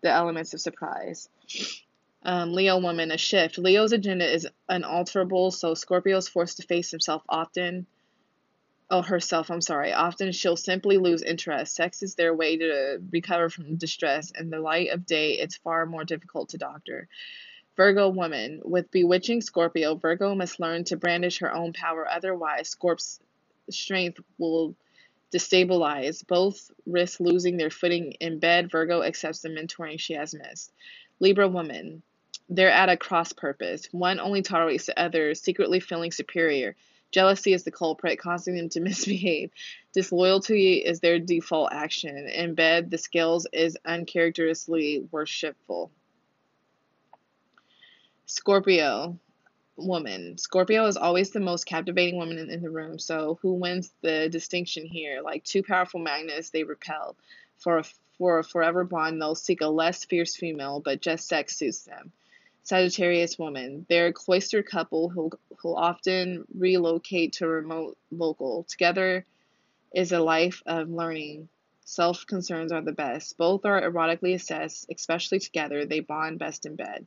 [0.00, 1.28] the elements of surprise.
[2.24, 3.58] Um, Leo woman, a shift.
[3.58, 7.86] Leo's agenda is unalterable, so Scorpio is forced to face himself often.
[8.90, 9.92] Oh, herself, I'm sorry.
[9.92, 11.74] Often she'll simply lose interest.
[11.74, 14.32] Sex is their way to recover from distress.
[14.38, 17.08] In the light of day, it's far more difficult to doctor.
[17.76, 18.60] Virgo woman.
[18.64, 23.18] With bewitching Scorpio, Virgo must learn to brandish her own power, otherwise, Scorp's
[23.70, 24.74] strength will
[25.32, 26.26] destabilized.
[26.26, 28.70] Both risk losing their footing in bed.
[28.70, 30.72] Virgo accepts the mentoring she has missed.
[31.20, 32.02] Libra woman.
[32.48, 33.88] They're at a cross purpose.
[33.92, 36.76] One only tolerates the other, secretly feeling superior.
[37.12, 39.50] Jealousy is the culprit, causing them to misbehave.
[39.92, 42.16] Disloyalty is their default action.
[42.16, 45.90] In bed, the scales is uncharacteristically worshipful.
[48.26, 49.18] Scorpio
[49.76, 50.38] woman.
[50.38, 52.98] Scorpio is always the most captivating woman in, in, the room.
[52.98, 55.20] So who wins the distinction here?
[55.22, 57.16] Like two powerful magnets, they repel.
[57.58, 57.84] For a,
[58.18, 62.12] for a forever bond, they'll seek a less fierce female, but just sex suits them.
[62.64, 63.86] Sagittarius woman.
[63.88, 68.64] They're a cloistered couple who who often relocate to a remote local.
[68.64, 69.24] Together
[69.94, 71.48] is a life of learning.
[71.84, 73.36] Self concerns are the best.
[73.36, 75.84] Both are erotically assessed, especially together.
[75.84, 77.06] They bond best in bed.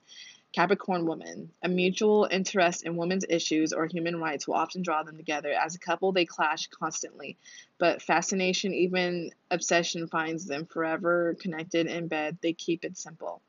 [0.56, 1.52] Capricorn woman.
[1.64, 5.52] A mutual interest in women's issues or human rights will often draw them together.
[5.52, 7.36] As a couple, they clash constantly,
[7.78, 12.38] but fascination, even obsession, finds them forever connected in bed.
[12.42, 13.42] They keep it simple.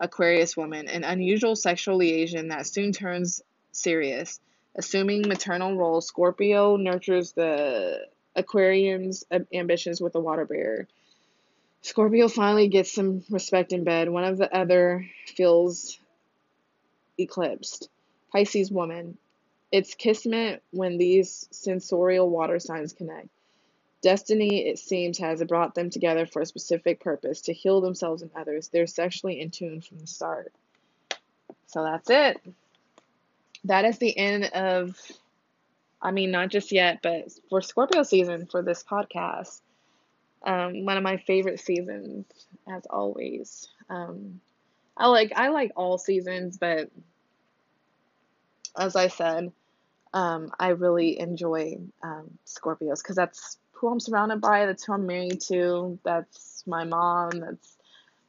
[0.00, 3.42] Aquarius woman, an unusual sexual liaison that soon turns
[3.72, 4.40] serious.
[4.74, 9.22] Assuming maternal role, Scorpio nurtures the Aquarian's
[9.52, 10.88] ambitions with a water bearer.
[11.82, 14.08] Scorpio finally gets some respect in bed.
[14.08, 15.98] One of the other feels
[17.18, 17.88] eclipsed.
[18.32, 19.18] Pisces woman.
[19.70, 23.28] It's kismet when these sensorial water signs connect.
[24.02, 28.30] Destiny, it seems, has brought them together for a specific purpose to heal themselves and
[28.34, 28.68] others.
[28.68, 30.52] They're sexually in tune from the start.
[31.66, 32.40] So that's it.
[33.64, 35.00] That is the end of,
[36.02, 39.60] I mean, not just yet, but for Scorpio season for this podcast.
[40.44, 42.26] Um, one of my favorite seasons,
[42.68, 43.68] as always.
[43.88, 44.40] Um,
[44.96, 46.90] I like I like all seasons, but
[48.78, 49.52] as I said,
[50.14, 54.66] um, I really enjoy um, Scorpios because that's who I'm surrounded by.
[54.66, 55.98] That's who I'm married to.
[56.04, 57.30] That's my mom.
[57.40, 57.76] That's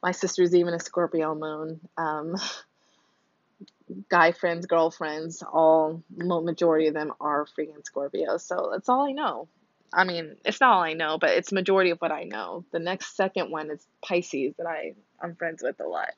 [0.02, 1.80] my sister's even a Scorpio moon.
[1.96, 2.36] Um,
[4.08, 8.40] guy friends, girlfriends, all majority of them are freaking Scorpios.
[8.40, 9.48] So that's all I know.
[9.92, 12.64] I mean, it's not all I know, but it's majority of what I know.
[12.72, 16.10] The next second one is Pisces that I I'm friends with a lot,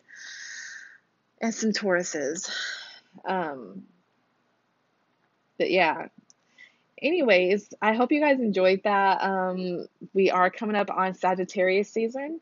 [1.40, 2.50] and some Tauruses.
[3.24, 3.84] Um,
[5.58, 6.08] but yeah.
[7.00, 9.22] Anyways, I hope you guys enjoyed that.
[9.22, 12.40] Um, we are coming up on Sagittarius season.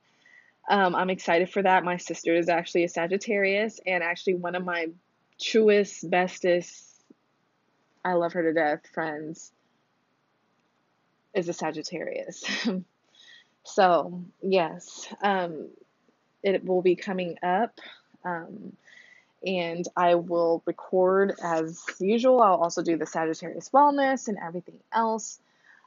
[0.69, 1.85] Um, I'm excited for that.
[1.85, 4.87] My sister is actually a Sagittarius, and actually one of my
[5.41, 6.95] truest, bestest,
[8.05, 9.53] I love her to death friends
[11.35, 12.45] is a Sagittarius.
[13.65, 15.69] so, yes, um,
[16.45, 17.81] it will be coming up.
[18.25, 18.77] Um,
[19.45, 22.41] and I will record as usual.
[22.41, 25.39] I'll also do the Sagittarius wellness and everything else.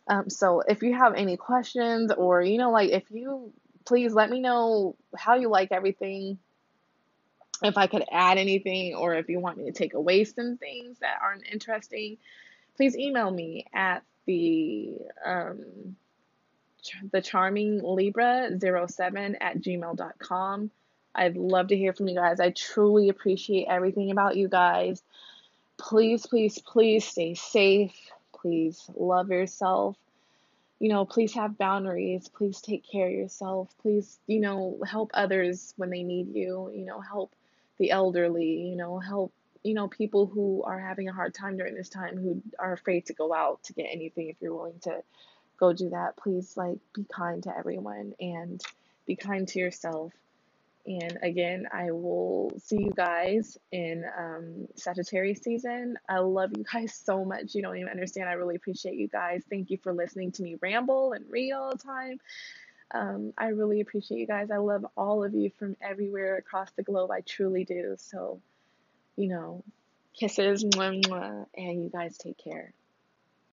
[0.07, 3.51] Um, so if you have any questions or you know like if you
[3.85, 6.38] please let me know how you like everything
[7.63, 10.99] if I could add anything or if you want me to take away some things
[10.99, 12.17] that aren't interesting,
[12.75, 15.95] please email me at the um,
[17.11, 20.72] the charming libra 07 at gmail.com.
[21.15, 22.39] I'd love to hear from you guys.
[22.39, 25.01] I truly appreciate everything about you guys.
[25.77, 27.95] Please, please, please stay safe.
[28.34, 29.97] Please love yourself.
[30.80, 32.27] You know, please have boundaries.
[32.27, 33.73] Please take care of yourself.
[33.81, 36.72] Please, you know, help others when they need you.
[36.73, 37.34] You know, help
[37.80, 39.34] the elderly, you know, help,
[39.64, 43.07] you know, people who are having a hard time during this time who are afraid
[43.07, 44.30] to go out to get anything.
[44.30, 45.01] If you're willing to
[45.59, 48.61] go do that, please, like, be kind to everyone and
[49.05, 50.13] be kind to yourself.
[50.85, 55.97] And again, I will see you guys in um, Sagittarius season.
[56.07, 57.53] I love you guys so much.
[57.55, 58.29] You don't even understand.
[58.29, 59.43] I really appreciate you guys.
[59.49, 62.19] Thank you for listening to me ramble and read all the time.
[62.91, 64.49] Um, I really appreciate you guys.
[64.49, 67.11] I love all of you from everywhere across the globe.
[67.11, 67.95] I truly do.
[67.97, 68.39] So,
[69.17, 69.65] you know,
[70.13, 72.73] kisses, mwah, mwah, and you guys take care.